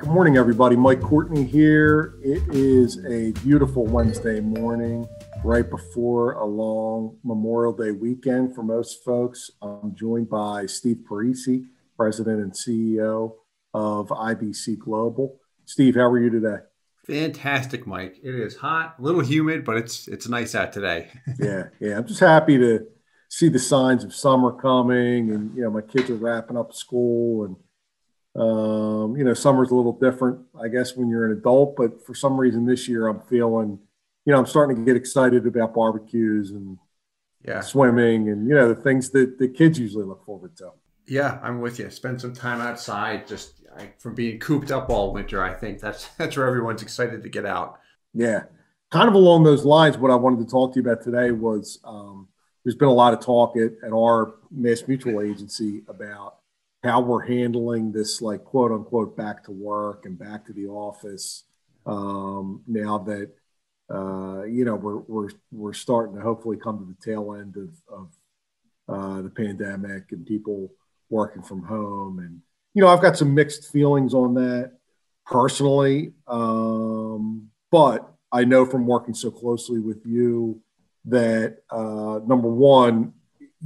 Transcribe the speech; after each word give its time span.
good 0.00 0.08
morning, 0.08 0.36
everybody. 0.36 0.74
Mike 0.74 1.00
Courtney 1.00 1.44
here. 1.44 2.14
It 2.20 2.42
is 2.52 2.98
a 3.06 3.30
beautiful 3.42 3.84
Wednesday 3.84 4.40
morning, 4.40 5.06
right 5.44 5.68
before 5.70 6.32
a 6.32 6.44
long 6.44 7.16
Memorial 7.22 7.72
Day 7.72 7.92
weekend 7.92 8.56
for 8.56 8.64
most 8.64 9.04
folks. 9.04 9.52
I'm 9.62 9.94
joined 9.94 10.28
by 10.28 10.66
Steve 10.66 11.04
Parisi, 11.08 11.66
President 11.96 12.40
and 12.40 12.52
CEO 12.52 13.34
of 13.72 14.08
IBC 14.08 14.80
Global. 14.80 15.38
Steve, 15.64 15.94
how 15.94 16.10
are 16.10 16.18
you 16.18 16.30
today? 16.30 16.58
Fantastic, 17.06 17.86
Mike. 17.86 18.16
It 18.20 18.34
is 18.34 18.56
hot, 18.56 18.96
a 18.98 19.02
little 19.02 19.20
humid, 19.20 19.64
but 19.64 19.76
it's 19.76 20.08
it's 20.08 20.28
nice 20.28 20.56
out 20.56 20.72
today. 20.72 21.08
yeah, 21.38 21.68
yeah. 21.78 21.98
I'm 21.98 22.06
just 22.06 22.20
happy 22.20 22.58
to 22.58 22.84
see 23.28 23.48
the 23.48 23.60
signs 23.60 24.02
of 24.02 24.12
summer 24.12 24.50
coming, 24.50 25.30
and 25.30 25.54
you 25.54 25.62
know, 25.62 25.70
my 25.70 25.82
kids 25.82 26.10
are 26.10 26.16
wrapping 26.16 26.56
up 26.56 26.74
school, 26.74 27.44
and 27.44 27.56
um, 28.36 29.16
you 29.16 29.22
know, 29.22 29.34
summer's 29.34 29.70
a 29.70 29.74
little 29.74 29.92
different, 29.92 30.40
I 30.60 30.68
guess, 30.68 30.96
when 30.96 31.08
you're 31.08 31.26
an 31.26 31.38
adult, 31.38 31.76
but 31.76 32.04
for 32.04 32.14
some 32.14 32.36
reason 32.36 32.66
this 32.66 32.88
year 32.88 33.06
I'm 33.06 33.20
feeling, 33.20 33.78
you 34.24 34.32
know, 34.32 34.38
I'm 34.38 34.46
starting 34.46 34.76
to 34.76 34.82
get 34.82 34.96
excited 34.96 35.46
about 35.46 35.74
barbecues 35.74 36.50
and 36.50 36.78
yeah. 37.46 37.60
swimming 37.60 38.28
and, 38.30 38.48
you 38.48 38.54
know, 38.54 38.68
the 38.68 38.80
things 38.80 39.10
that 39.10 39.38
the 39.38 39.48
kids 39.48 39.78
usually 39.78 40.04
look 40.04 40.24
forward 40.24 40.56
to. 40.56 40.70
Yeah, 41.06 41.38
I'm 41.42 41.60
with 41.60 41.78
you. 41.78 41.90
Spend 41.90 42.20
some 42.20 42.32
time 42.32 42.60
outside 42.60 43.28
just 43.28 43.62
I, 43.76 43.92
from 43.98 44.14
being 44.14 44.40
cooped 44.40 44.72
up 44.72 44.90
all 44.90 45.12
winter. 45.12 45.42
I 45.44 45.52
think 45.52 45.78
that's 45.78 46.08
that's 46.18 46.36
where 46.36 46.46
everyone's 46.46 46.82
excited 46.82 47.22
to 47.22 47.28
get 47.28 47.46
out. 47.46 47.78
Yeah. 48.14 48.44
Kind 48.90 49.08
of 49.08 49.14
along 49.14 49.44
those 49.44 49.64
lines, 49.64 49.98
what 49.98 50.10
I 50.10 50.16
wanted 50.16 50.44
to 50.44 50.50
talk 50.50 50.72
to 50.72 50.80
you 50.80 50.88
about 50.88 51.02
today 51.02 51.30
was 51.30 51.78
um, 51.84 52.28
there's 52.64 52.76
been 52.76 52.88
a 52.88 52.92
lot 52.92 53.12
of 53.12 53.20
talk 53.20 53.56
at, 53.56 53.72
at 53.84 53.92
our 53.92 54.34
Mass 54.50 54.84
Mutual 54.86 55.20
agency 55.20 55.82
about 55.88 56.38
how 56.84 57.00
we're 57.00 57.24
handling 57.26 57.90
this 57.90 58.20
like 58.20 58.44
quote 58.44 58.70
unquote 58.70 59.16
back 59.16 59.42
to 59.42 59.50
work 59.50 60.04
and 60.04 60.18
back 60.18 60.44
to 60.44 60.52
the 60.52 60.66
office 60.66 61.44
um, 61.86 62.62
now 62.66 62.98
that 62.98 63.30
uh, 63.92 64.42
you 64.44 64.64
know 64.64 64.74
we're, 64.76 64.98
we're 64.98 65.30
we're 65.50 65.72
starting 65.72 66.14
to 66.14 66.20
hopefully 66.20 66.58
come 66.58 66.78
to 66.78 66.84
the 66.84 67.12
tail 67.12 67.34
end 67.34 67.56
of, 67.56 67.70
of 67.88 68.08
uh, 68.88 69.22
the 69.22 69.30
pandemic 69.30 70.12
and 70.12 70.26
people 70.26 70.70
working 71.08 71.42
from 71.42 71.62
home 71.62 72.18
and 72.18 72.40
you 72.74 72.82
know 72.82 72.88
I've 72.88 73.02
got 73.02 73.16
some 73.16 73.34
mixed 73.34 73.72
feelings 73.72 74.12
on 74.12 74.34
that 74.34 74.72
personally 75.24 76.12
um, 76.28 77.48
but 77.70 78.12
I 78.30 78.44
know 78.44 78.66
from 78.66 78.86
working 78.86 79.14
so 79.14 79.30
closely 79.30 79.80
with 79.80 80.04
you 80.04 80.60
that 81.06 81.58
uh, 81.70 82.20
number 82.26 82.48
one 82.48 83.14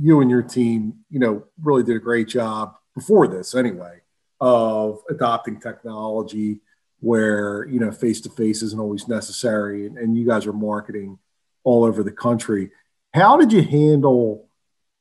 you 0.01 0.21
and 0.21 0.31
your 0.31 0.43
team 0.43 0.95
you 1.11 1.19
know 1.19 1.45
really 1.61 1.83
did 1.83 1.97
a 1.97 2.01
great 2.01 2.29
job 2.29 2.75
before 2.99 3.27
this 3.29 3.55
anyway 3.55 4.01
of 4.41 5.01
adopting 5.11 5.61
technology 5.61 6.61
where 7.01 7.67
you 7.67 7.79
know 7.79 7.91
face 7.91 8.21
to 8.21 8.31
face 8.31 8.63
isn't 8.63 8.81
always 8.81 9.09
necessary 9.09 9.87
and, 9.87 9.99
and, 9.99 10.17
you 10.17 10.27
guys 10.27 10.47
are 10.47 10.53
marketing 10.53 11.19
all 11.65 11.85
over 11.85 12.03
the 12.03 12.13
country. 12.13 12.71
How 13.15 13.37
did 13.37 13.53
you 13.53 13.63
handle 13.63 14.49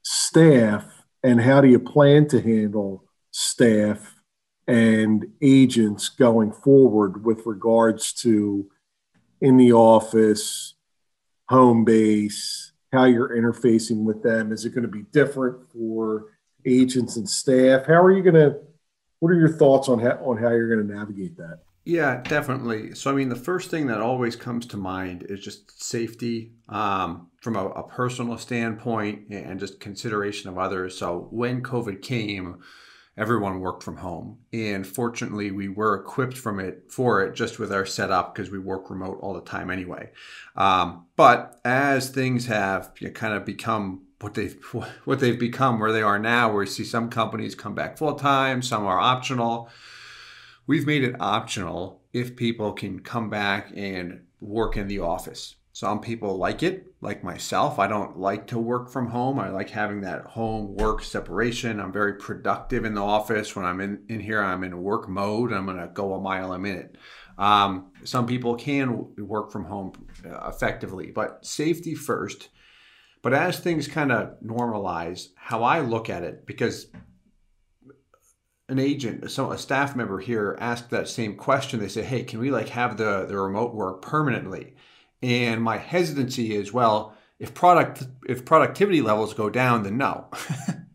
staff 0.03 0.85
and 1.23 1.41
how 1.41 1.61
do 1.61 1.67
you 1.67 1.79
plan 1.79 2.27
to 2.29 2.41
handle 2.41 3.03
staff 3.31 4.15
and 4.67 5.25
agents 5.41 6.09
going 6.09 6.51
forward 6.51 7.25
with 7.25 7.45
regards 7.45 8.13
to 8.13 8.69
in 9.41 9.57
the 9.57 9.71
office 9.73 10.75
home 11.49 11.85
base 11.85 12.73
how 12.91 13.05
you're 13.05 13.29
interfacing 13.29 14.03
with 14.03 14.23
them? 14.23 14.51
Is 14.51 14.65
it 14.65 14.69
going 14.69 14.83
to 14.83 14.87
be 14.87 15.03
different 15.11 15.71
for 15.71 16.36
agents 16.67 17.15
and 17.15 17.27
staff. 17.27 17.85
How 17.85 18.01
are 18.01 18.11
you 18.11 18.23
going 18.23 18.35
to? 18.35 18.57
What 19.19 19.29
are 19.29 19.39
your 19.39 19.51
thoughts 19.57 19.89
on 19.89 19.99
how 19.99 20.17
on 20.23 20.37
how 20.37 20.49
you're 20.49 20.73
going 20.73 20.87
to 20.87 20.93
navigate 20.93 21.37
that? 21.37 21.61
Yeah, 21.87 22.21
definitely. 22.21 22.95
So, 22.95 23.09
I 23.09 23.13
mean, 23.13 23.29
the 23.29 23.37
first 23.37 23.71
thing 23.71 23.87
that 23.87 24.01
always 24.01 24.35
comes 24.35 24.65
to 24.67 24.77
mind 24.77 25.25
is 25.29 25.39
just 25.39 25.81
safety 25.81 26.51
um, 26.67 27.29
from 27.41 27.55
a, 27.55 27.65
a, 27.65 27.87
personal 27.87 28.37
standpoint 28.37 29.29
and 29.29 29.57
just 29.57 29.79
consideration 29.79 30.49
of 30.49 30.57
others. 30.57 30.97
So, 30.97 31.29
when 31.31 31.63
COVID 31.63 32.01
came, 32.01 32.57
everyone 33.15 33.61
worked 33.61 33.83
from 33.83 33.95
home, 33.95 34.39
and 34.51 34.85
fortunately, 34.85 35.51
we 35.51 35.69
were 35.69 35.95
equipped 35.95 36.37
from 36.37 36.59
it 36.59 36.91
for 36.91 37.23
it 37.23 37.35
just 37.35 37.57
with 37.57 37.71
our 37.71 37.85
setup 37.85 38.35
because 38.35 38.51
we 38.51 38.59
work 38.59 38.89
remote 38.89 39.19
all 39.21 39.33
the 39.33 39.39
time 39.39 39.71
anyway. 39.71 40.09
Um, 40.57 41.05
but 41.15 41.57
as 41.63 42.09
things 42.09 42.47
have 42.47 42.91
you 42.99 43.07
know, 43.07 43.13
kind 43.13 43.33
of 43.33 43.45
become 43.45 44.06
what 44.19 44.33
they've 44.33 44.61
what 45.05 45.19
they've 45.19 45.39
become 45.39 45.79
where 45.79 45.91
they 45.91 46.01
are 46.01 46.19
now 46.19 46.51
where 46.51 46.63
you 46.63 46.69
see 46.69 46.83
some 46.83 47.09
companies 47.09 47.55
come 47.55 47.75
back 47.75 47.97
full 47.97 48.15
time 48.15 48.61
some 48.61 48.85
are 48.85 48.99
optional. 48.99 49.69
We've 50.65 50.85
made 50.85 51.03
it 51.03 51.15
optional 51.19 52.01
if 52.11 52.35
people 52.35 52.73
can 52.73 52.99
come 52.99 53.29
back 53.29 53.71
and 53.73 54.25
work 54.41 54.75
in 54.75 54.87
the 54.87 54.99
office. 54.99 55.55
Some 55.71 56.01
people 56.01 56.37
like 56.37 56.61
it 56.61 56.87
like 56.99 57.23
myself. 57.23 57.79
I 57.79 57.87
don't 57.87 58.17
like 58.17 58.47
to 58.47 58.59
work 58.59 58.89
from 58.89 59.07
home. 59.07 59.39
I 59.39 59.49
like 59.49 59.69
having 59.69 60.01
that 60.01 60.25
home 60.25 60.75
work 60.75 61.03
separation. 61.03 61.79
I'm 61.79 61.93
very 61.93 62.15
productive 62.15 62.83
in 62.83 62.95
the 62.95 63.03
office. 63.03 63.55
When 63.55 63.63
i'm 63.63 63.79
in, 63.79 64.03
in 64.09 64.19
here 64.19 64.41
i'm 64.41 64.63
in 64.63 64.81
work 64.81 65.07
mode. 65.07 65.53
I'm 65.53 65.65
going 65.65 65.77
to 65.77 65.87
go 65.87 66.15
a 66.15 66.19
mile 66.19 66.51
a 66.51 66.59
minute. 66.59 66.97
Um, 67.37 67.91
some 68.03 68.25
people 68.25 68.55
can 68.55 69.13
work 69.17 69.51
from 69.51 69.65
home 69.65 69.93
uh, 70.25 70.49
effectively 70.49 71.11
but 71.11 71.45
safety 71.45 71.93
first 71.93 72.49
but 73.27 73.33
as 73.33 73.59
things 73.59 73.89
kind 73.89 74.09
of 74.09 74.39
normalize, 74.39 75.31
how 75.35 75.61
I 75.61 75.81
look 75.81 76.09
at 76.09 76.23
it, 76.23 76.45
because 76.45 76.87
an 78.69 78.79
agent, 78.79 79.29
so 79.29 79.51
a 79.51 79.57
staff 79.57 79.97
member 79.97 80.19
here 80.19 80.55
asked 80.61 80.91
that 80.91 81.09
same 81.09 81.35
question. 81.35 81.81
They 81.81 81.89
say, 81.89 82.03
"Hey, 82.03 82.23
can 82.23 82.39
we 82.39 82.51
like 82.51 82.69
have 82.69 82.95
the 82.95 83.25
the 83.25 83.37
remote 83.37 83.75
work 83.75 84.01
permanently?" 84.01 84.75
And 85.21 85.61
my 85.61 85.75
hesitancy 85.75 86.55
is, 86.55 86.71
well, 86.71 87.17
if 87.37 87.53
product 87.53 88.07
if 88.29 88.45
productivity 88.45 89.01
levels 89.01 89.33
go 89.33 89.49
down, 89.49 89.83
then 89.83 89.97
no. 89.97 90.27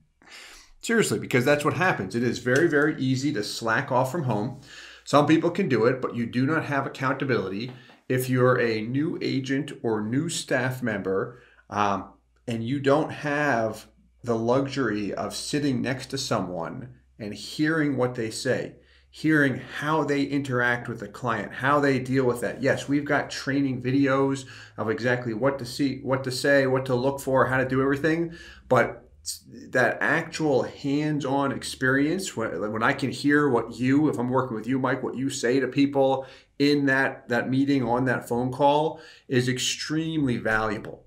Seriously, 0.81 1.19
because 1.19 1.45
that's 1.45 1.67
what 1.67 1.75
happens. 1.75 2.15
It 2.15 2.23
is 2.23 2.39
very 2.39 2.67
very 2.67 2.99
easy 2.99 3.31
to 3.35 3.45
slack 3.45 3.93
off 3.93 4.11
from 4.11 4.23
home. 4.23 4.63
Some 5.05 5.27
people 5.27 5.51
can 5.51 5.69
do 5.69 5.85
it, 5.85 6.01
but 6.01 6.17
you 6.17 6.25
do 6.25 6.47
not 6.47 6.65
have 6.65 6.87
accountability. 6.87 7.73
If 8.09 8.31
you're 8.31 8.59
a 8.59 8.81
new 8.81 9.19
agent 9.21 9.73
or 9.83 10.01
new 10.01 10.31
staff 10.31 10.83
member, 10.83 11.43
um, 11.69 12.09
and 12.47 12.65
you 12.65 12.81
don't 12.81 13.11
have 13.11 13.87
the 14.25 14.37
luxury 14.37 15.13
of 15.13 15.35
sitting 15.35 15.83
next 15.83 16.07
to 16.07 16.19
someone 16.19 16.95
and 17.19 17.35
hearing 17.35 17.97
what 17.97 18.15
they 18.15 18.31
say, 18.31 18.77
hearing 19.11 19.61
how 19.79 20.05
they 20.05 20.23
interact 20.23 20.89
with 20.89 21.01
the 21.01 21.09
client, 21.09 21.53
how 21.53 21.81
they 21.81 21.99
deal 21.99 22.25
with 22.25 22.41
that. 22.41 22.63
Yes, 22.63 22.89
we've 22.89 23.05
got 23.05 23.31
training 23.31 23.83
videos 23.83 24.45
of 24.77 24.91
exactly 24.91 25.35
what 25.35 25.59
to 25.59 25.67
see, 25.67 25.99
what 26.03 26.25
to 26.25 26.31
say, 26.31 26.67
what 26.67 26.87
to 26.87 26.95
look 26.95 27.21
for, 27.21 27.47
how 27.47 27.59
to 27.59 27.69
do 27.69 27.83
everything, 27.83 28.35
but 28.69 29.03
that 29.69 29.99
actual 30.01 30.65
hands-on 30.65 31.53
experience 31.53 32.37
when, 32.37 32.73
when 32.73 32.83
i 32.83 32.93
can 32.93 33.11
hear 33.11 33.49
what 33.49 33.79
you 33.79 34.09
if 34.09 34.19
i'm 34.19 34.29
working 34.29 34.57
with 34.57 34.67
you 34.67 34.81
mike 34.81 35.01
what 35.01 35.17
you 35.17 35.31
say 35.31 35.61
to 35.61 35.69
people 35.69 36.27
in 36.59 36.87
that 36.87 37.29
that 37.29 37.49
meeting 37.49 37.85
on 37.87 38.05
that 38.05 38.29
phone 38.29 38.51
call 38.51 39.01
is 39.29 39.49
extremely 39.49 40.39
valuable 40.39 41.02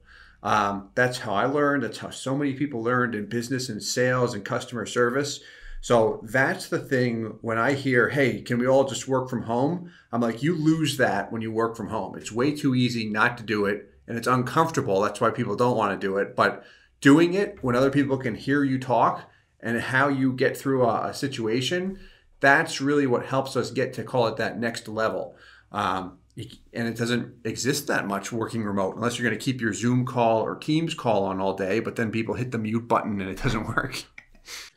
um, 0.45 0.91
that's 0.94 1.17
how 1.17 1.33
I 1.33 1.45
learned. 1.45 1.81
That's 1.81 1.97
how 1.97 2.11
so 2.11 2.38
many 2.38 2.53
people 2.53 2.83
learned 2.83 3.16
in 3.16 3.25
business 3.25 3.67
and 3.67 3.81
sales 3.81 4.35
and 4.35 4.45
customer 4.45 4.85
service. 4.85 5.39
So 5.81 6.22
that's 6.23 6.69
the 6.69 6.78
thing 6.78 7.39
when 7.41 7.57
I 7.57 7.73
hear, 7.73 8.09
hey, 8.09 8.41
can 8.41 8.59
we 8.59 8.67
all 8.67 8.84
just 8.84 9.07
work 9.07 9.28
from 9.28 9.41
home? 9.41 9.91
I'm 10.11 10.22
like, 10.22 10.44
you 10.44 10.55
lose 10.55 10.97
that 10.97 11.31
when 11.31 11.41
you 11.41 11.51
work 11.51 11.75
from 11.75 11.88
home. 11.88 12.16
It's 12.16 12.31
way 12.31 12.55
too 12.55 12.75
easy 12.75 13.09
not 13.09 13.39
to 13.39 13.44
do 13.44 13.66
it 13.66 13.89
and 14.07 14.19
it's 14.19 14.28
uncomfortable. 14.28 15.01
That's 15.01 15.19
why 15.19 15.31
people 15.31 15.55
don't 15.55 15.78
want 15.78 16.00
to 16.00 16.07
do 16.07 16.17
it. 16.17 16.35
But 16.35 16.64
doing 17.02 17.34
it 17.34 17.58
when 17.64 17.75
other 17.75 17.90
people 17.90 18.17
can 18.17 18.35
hear 18.35 18.64
you 18.64 18.78
talk 18.78 19.28
and 19.59 19.81
how 19.81 20.09
you 20.09 20.31
get 20.31 20.55
through 20.55 20.85
a, 20.85 21.08
a 21.08 21.14
situation, 21.16 21.99
that's 22.40 22.79
really 22.79 23.08
what 23.08 23.25
helps 23.25 23.55
us 23.55 23.72
get 23.72 23.93
to 23.93 24.03
call 24.03 24.28
it 24.28 24.37
that 24.37 24.59
next 24.59 24.87
level. 24.87 25.35
Um, 25.72 26.20
and 26.37 26.87
it 26.87 26.97
doesn't 26.97 27.34
exist 27.46 27.87
that 27.87 28.08
much 28.08 28.32
working 28.32 28.64
remote 28.64 28.96
unless 28.96 29.17
you're 29.17 29.28
going 29.28 29.40
to 29.40 29.43
keep 29.43 29.61
your 29.61 29.73
Zoom 29.73 30.05
call 30.05 30.41
or 30.41 30.55
Teams 30.55 30.93
call 30.93 31.23
on 31.23 31.40
all 31.40 31.53
day, 31.53 31.79
but 31.79 31.96
then 31.96 32.11
people 32.11 32.35
hit 32.35 32.52
the 32.52 32.58
mute 32.58 32.87
button 32.87 33.22
and 33.22 33.29
it 33.29 33.41
doesn't 33.41 33.67
work. 33.76 34.03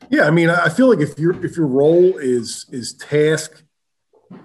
Yeah, 0.08 0.24
I 0.24 0.30
mean, 0.30 0.48
I 0.48 0.68
feel 0.68 0.88
like 0.88 1.00
if 1.00 1.18
your 1.18 1.44
if 1.44 1.56
your 1.56 1.66
role 1.66 2.16
is 2.16 2.66
is 2.70 2.94
task 2.94 3.62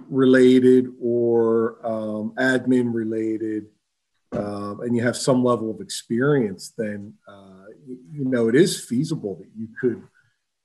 related 0.09 0.87
or 1.01 1.77
um, 1.85 2.33
admin 2.37 2.93
related, 2.93 3.67
um, 4.33 4.81
and 4.81 4.95
you 4.95 5.03
have 5.03 5.15
some 5.15 5.43
level 5.43 5.69
of 5.71 5.79
experience, 5.79 6.73
then 6.77 7.13
uh, 7.27 7.67
you 7.87 8.25
know 8.25 8.49
it 8.49 8.55
is 8.55 8.83
feasible 8.83 9.35
that 9.35 9.49
you 9.55 9.69
could, 9.79 10.03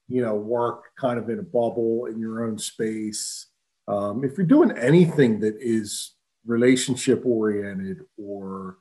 you 0.09 0.23
know, 0.23 0.35
work 0.35 0.87
kind 0.99 1.21
of 1.21 1.29
in 1.29 1.39
a 1.39 1.43
bubble 1.43 2.07
in 2.07 2.19
your 2.19 2.45
own 2.45 2.59
space. 2.59 3.47
Um, 3.87 4.25
if 4.25 4.37
you're 4.37 4.47
doing 4.47 4.73
anything 4.77 5.39
that 5.41 5.57
is 5.61 6.17
relationship 6.49 7.23
oriented 7.25 7.99
or 8.17 8.79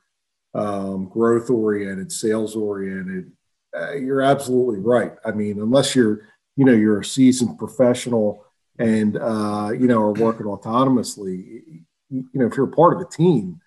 um, 0.54 1.08
growth 1.08 1.50
oriented, 1.50 2.10
sales 2.10 2.56
oriented, 2.56 3.30
uh, 3.76 3.92
you're 3.92 4.22
absolutely 4.22 4.80
right. 4.80 5.12
I 5.24 5.30
mean, 5.32 5.60
unless 5.60 5.94
you're, 5.94 6.22
you 6.56 6.64
know, 6.64 6.72
you're 6.72 7.00
a 7.00 7.04
seasoned 7.04 7.58
professional 7.58 8.44
and 8.78 9.16
uh, 9.16 9.70
you 9.72 9.86
know 9.86 10.00
are 10.00 10.12
working 10.12 10.46
autonomously. 10.46 11.84
You 12.10 12.26
know, 12.32 12.46
if 12.46 12.56
you're 12.56 12.68
a 12.68 12.72
part 12.72 12.94
of 12.94 13.00
a 13.02 13.10
team, 13.10 13.60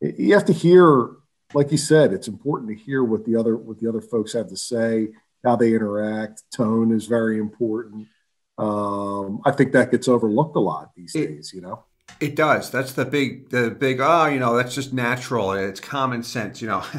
you 0.00 0.34
have 0.34 0.46
to 0.46 0.52
hear, 0.52 1.10
like 1.54 1.70
you 1.70 1.78
said, 1.78 2.12
it's 2.12 2.28
important 2.28 2.70
to 2.70 2.84
hear 2.84 3.04
what 3.04 3.24
the 3.24 3.36
other 3.36 3.56
what 3.56 3.78
the 3.78 3.88
other 3.88 4.00
folks 4.00 4.32
have 4.32 4.48
to 4.48 4.56
say, 4.56 5.08
how 5.44 5.56
they 5.56 5.74
interact. 5.74 6.42
Tone 6.54 6.92
is 6.92 7.06
very 7.06 7.38
important. 7.38 8.08
Um, 8.56 9.40
I 9.44 9.52
think 9.52 9.72
that 9.72 9.92
gets 9.92 10.08
overlooked 10.08 10.56
a 10.56 10.60
lot 10.60 10.90
these 10.96 11.14
it, 11.14 11.26
days. 11.26 11.52
You 11.54 11.60
know, 11.60 11.84
it 12.20 12.34
does. 12.34 12.70
That's 12.70 12.92
the 12.92 13.04
big 13.04 13.50
the 13.50 13.70
big. 13.70 14.00
Oh, 14.00 14.26
you 14.26 14.38
know, 14.38 14.56
that's 14.56 14.74
just 14.74 14.92
natural. 14.92 15.52
It's 15.52 15.80
common 15.80 16.22
sense. 16.22 16.60
You 16.60 16.68
know. 16.68 16.84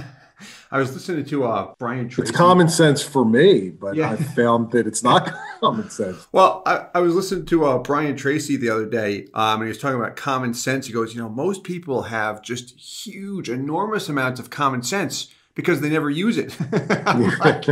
I 0.72 0.78
was 0.78 0.94
listening 0.94 1.26
to 1.26 1.46
uh, 1.46 1.74
Brian 1.80 2.08
Tracy. 2.08 2.30
It's 2.30 2.38
common 2.38 2.70
sense 2.70 3.02
for 3.02 3.26
me, 3.26 3.72
but 3.72 3.96
yeah. 3.96 4.12
I 4.12 4.16
found 4.16 4.72
that 4.72 4.88
it's 4.88 5.04
not 5.04 5.36
common 5.60 5.90
sense. 5.90 6.28
Well, 6.32 6.62
I, 6.66 6.86
I 6.94 7.00
was 7.00 7.16
listening 7.16 7.48
to 7.48 7.66
uh, 7.66 7.80
Brian 7.80 8.16
Tracy 8.16 8.56
the 8.56 8.70
other 8.70 8.86
day, 8.86 9.28
um, 9.34 9.56
and 9.56 9.64
he 9.64 9.70
was 9.70 9.80
talking 9.80 10.00
about 10.00 10.16
common 10.16 10.54
sense. 10.54 10.86
He 10.88 10.94
goes, 10.94 11.14
you 11.14 11.22
know, 11.22 11.28
most 11.28 11.64
people 11.64 12.04
have 12.04 12.42
just 12.42 12.80
huge, 12.80 13.50
enormous 13.50 14.08
amounts 14.10 14.40
of 14.40 14.50
common 14.50 14.84
sense 14.84 15.30
because 15.60 15.82
they 15.82 15.90
never 15.90 16.10
use 16.10 16.38
it. 16.38 16.58
like, 16.72 17.68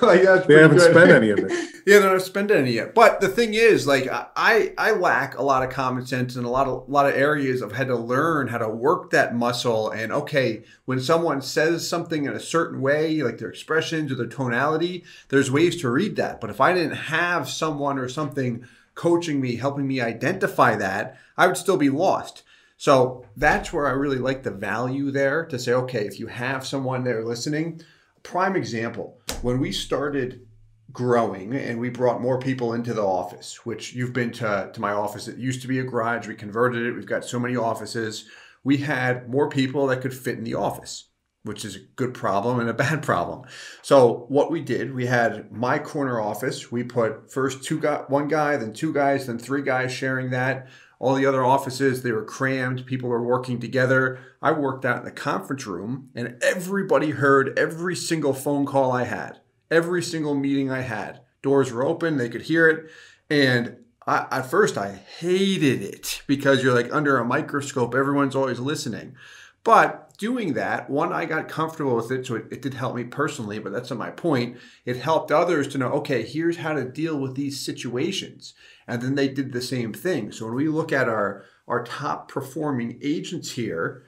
like, 0.00 0.46
they 0.46 0.54
haven't 0.54 0.78
good. 0.78 0.90
spent 0.90 1.10
any 1.10 1.28
of 1.28 1.38
it. 1.38 1.52
yeah, 1.86 1.98
they 1.98 2.06
don't 2.06 2.22
spend 2.22 2.50
any 2.50 2.72
yet. 2.72 2.94
But 2.94 3.20
the 3.20 3.28
thing 3.28 3.52
is, 3.52 3.86
like 3.86 4.08
I, 4.10 4.72
I 4.78 4.92
lack 4.92 5.36
a 5.36 5.42
lot 5.42 5.62
of 5.62 5.68
common 5.68 6.06
sense 6.06 6.36
in 6.36 6.44
a 6.44 6.50
lot 6.50 6.66
of 6.66 6.88
a 6.88 6.90
lot 6.90 7.04
of 7.04 7.14
areas. 7.14 7.62
I've 7.62 7.72
had 7.72 7.88
to 7.88 7.94
learn 7.94 8.48
how 8.48 8.56
to 8.56 8.70
work 8.70 9.10
that 9.10 9.36
muscle. 9.36 9.90
And 9.90 10.12
okay, 10.12 10.64
when 10.86 10.98
someone 10.98 11.42
says 11.42 11.86
something 11.86 12.24
in 12.24 12.32
a 12.32 12.40
certain 12.40 12.80
way, 12.80 13.22
like 13.22 13.36
their 13.36 13.50
expressions 13.50 14.10
or 14.10 14.14
their 14.14 14.26
tonality, 14.26 15.04
there's 15.28 15.50
ways 15.50 15.78
to 15.82 15.90
read 15.90 16.16
that. 16.16 16.40
But 16.40 16.48
if 16.48 16.58
I 16.58 16.72
didn't 16.72 16.96
have 16.96 17.50
someone 17.50 17.98
or 17.98 18.08
something 18.08 18.66
coaching 18.94 19.42
me, 19.42 19.56
helping 19.56 19.86
me 19.86 20.00
identify 20.00 20.74
that, 20.76 21.18
I 21.36 21.48
would 21.48 21.58
still 21.58 21.76
be 21.76 21.90
lost. 21.90 22.44
So 22.76 23.24
that's 23.36 23.72
where 23.72 23.86
I 23.86 23.92
really 23.92 24.18
like 24.18 24.42
the 24.42 24.50
value 24.50 25.10
there 25.10 25.46
to 25.46 25.58
say, 25.58 25.72
okay, 25.72 26.06
if 26.06 26.20
you 26.20 26.26
have 26.26 26.66
someone 26.66 27.04
there 27.04 27.24
listening, 27.24 27.80
prime 28.22 28.56
example, 28.56 29.18
when 29.42 29.60
we 29.60 29.72
started 29.72 30.46
growing 30.92 31.54
and 31.54 31.78
we 31.78 31.90
brought 31.90 32.22
more 32.22 32.38
people 32.38 32.72
into 32.72 32.94
the 32.94 33.04
office, 33.04 33.66
which 33.66 33.92
you've 33.92 34.14
been 34.14 34.32
to, 34.32 34.70
to 34.72 34.80
my 34.80 34.92
office. 34.92 35.28
It 35.28 35.36
used 35.36 35.60
to 35.62 35.68
be 35.68 35.78
a 35.78 35.84
garage. 35.84 36.26
We 36.26 36.34
converted 36.34 36.86
it. 36.86 36.92
We've 36.92 37.06
got 37.06 37.24
so 37.24 37.38
many 37.38 37.54
offices. 37.54 38.24
We 38.64 38.78
had 38.78 39.28
more 39.28 39.50
people 39.50 39.86
that 39.88 40.00
could 40.00 40.14
fit 40.14 40.38
in 40.38 40.44
the 40.44 40.54
office, 40.54 41.10
which 41.42 41.66
is 41.66 41.76
a 41.76 41.80
good 41.96 42.14
problem 42.14 42.60
and 42.60 42.70
a 42.70 42.74
bad 42.86 43.02
problem. 43.02 43.42
So 43.82 44.24
what 44.28 44.50
we 44.50 44.62
did, 44.62 44.94
we 44.94 45.04
had 45.04 45.52
my 45.52 45.78
corner 45.78 46.18
office. 46.18 46.72
We 46.72 46.82
put 46.82 47.30
first 47.30 47.62
two 47.62 47.78
guy, 47.78 48.04
one 48.08 48.28
guy, 48.28 48.56
then 48.56 48.72
two 48.72 48.94
guys, 48.94 49.26
then 49.26 49.38
three 49.38 49.62
guys 49.62 49.92
sharing 49.92 50.30
that 50.30 50.68
all 50.98 51.14
the 51.14 51.26
other 51.26 51.44
offices 51.44 52.02
they 52.02 52.12
were 52.12 52.24
crammed 52.24 52.86
people 52.86 53.08
were 53.08 53.22
working 53.22 53.60
together. 53.60 54.18
I 54.40 54.52
worked 54.52 54.84
out 54.84 54.98
in 54.98 55.04
the 55.04 55.10
conference 55.10 55.66
room 55.66 56.10
and 56.14 56.36
everybody 56.42 57.10
heard 57.10 57.58
every 57.58 57.96
single 57.96 58.32
phone 58.32 58.66
call 58.66 58.92
i 58.92 59.04
had 59.04 59.40
every 59.70 60.02
single 60.02 60.34
meeting 60.34 60.70
i 60.70 60.80
had. 60.80 61.20
Doors 61.42 61.72
were 61.72 61.84
open 61.84 62.16
they 62.16 62.28
could 62.28 62.42
hear 62.42 62.68
it 62.68 62.90
and 63.30 63.76
I, 64.06 64.26
at 64.30 64.50
first 64.50 64.78
i 64.78 64.92
hated 65.18 65.82
it 65.82 66.22
because 66.26 66.62
you're 66.62 66.74
like 66.74 66.92
under 66.92 67.18
a 67.18 67.24
microscope 67.24 67.94
everyone's 67.94 68.36
always 68.36 68.60
listening. 68.60 69.16
But 69.64 70.05
doing 70.16 70.54
that, 70.54 70.88
one, 70.90 71.12
I 71.12 71.24
got 71.24 71.48
comfortable 71.48 71.96
with 71.96 72.10
it, 72.10 72.26
so 72.26 72.36
it, 72.36 72.46
it, 72.50 72.62
did 72.62 72.74
help 72.74 72.94
me 72.94 73.04
personally, 73.04 73.58
but 73.58 73.72
that's 73.72 73.90
not 73.90 73.98
my 73.98 74.10
point. 74.10 74.56
It 74.84 74.96
helped 74.96 75.30
others 75.30 75.68
to 75.68 75.78
know, 75.78 75.88
okay, 75.92 76.22
here's 76.22 76.58
how 76.58 76.72
to 76.74 76.84
deal 76.84 77.18
with 77.18 77.34
these 77.34 77.60
situations. 77.60 78.54
And 78.86 79.02
then 79.02 79.14
they 79.14 79.28
did 79.28 79.52
the 79.52 79.62
same 79.62 79.92
thing. 79.92 80.32
So 80.32 80.46
when 80.46 80.54
we 80.54 80.68
look 80.68 80.92
at 80.92 81.08
our, 81.08 81.44
our 81.68 81.84
top 81.84 82.30
performing 82.30 82.98
agents 83.02 83.52
here, 83.52 84.04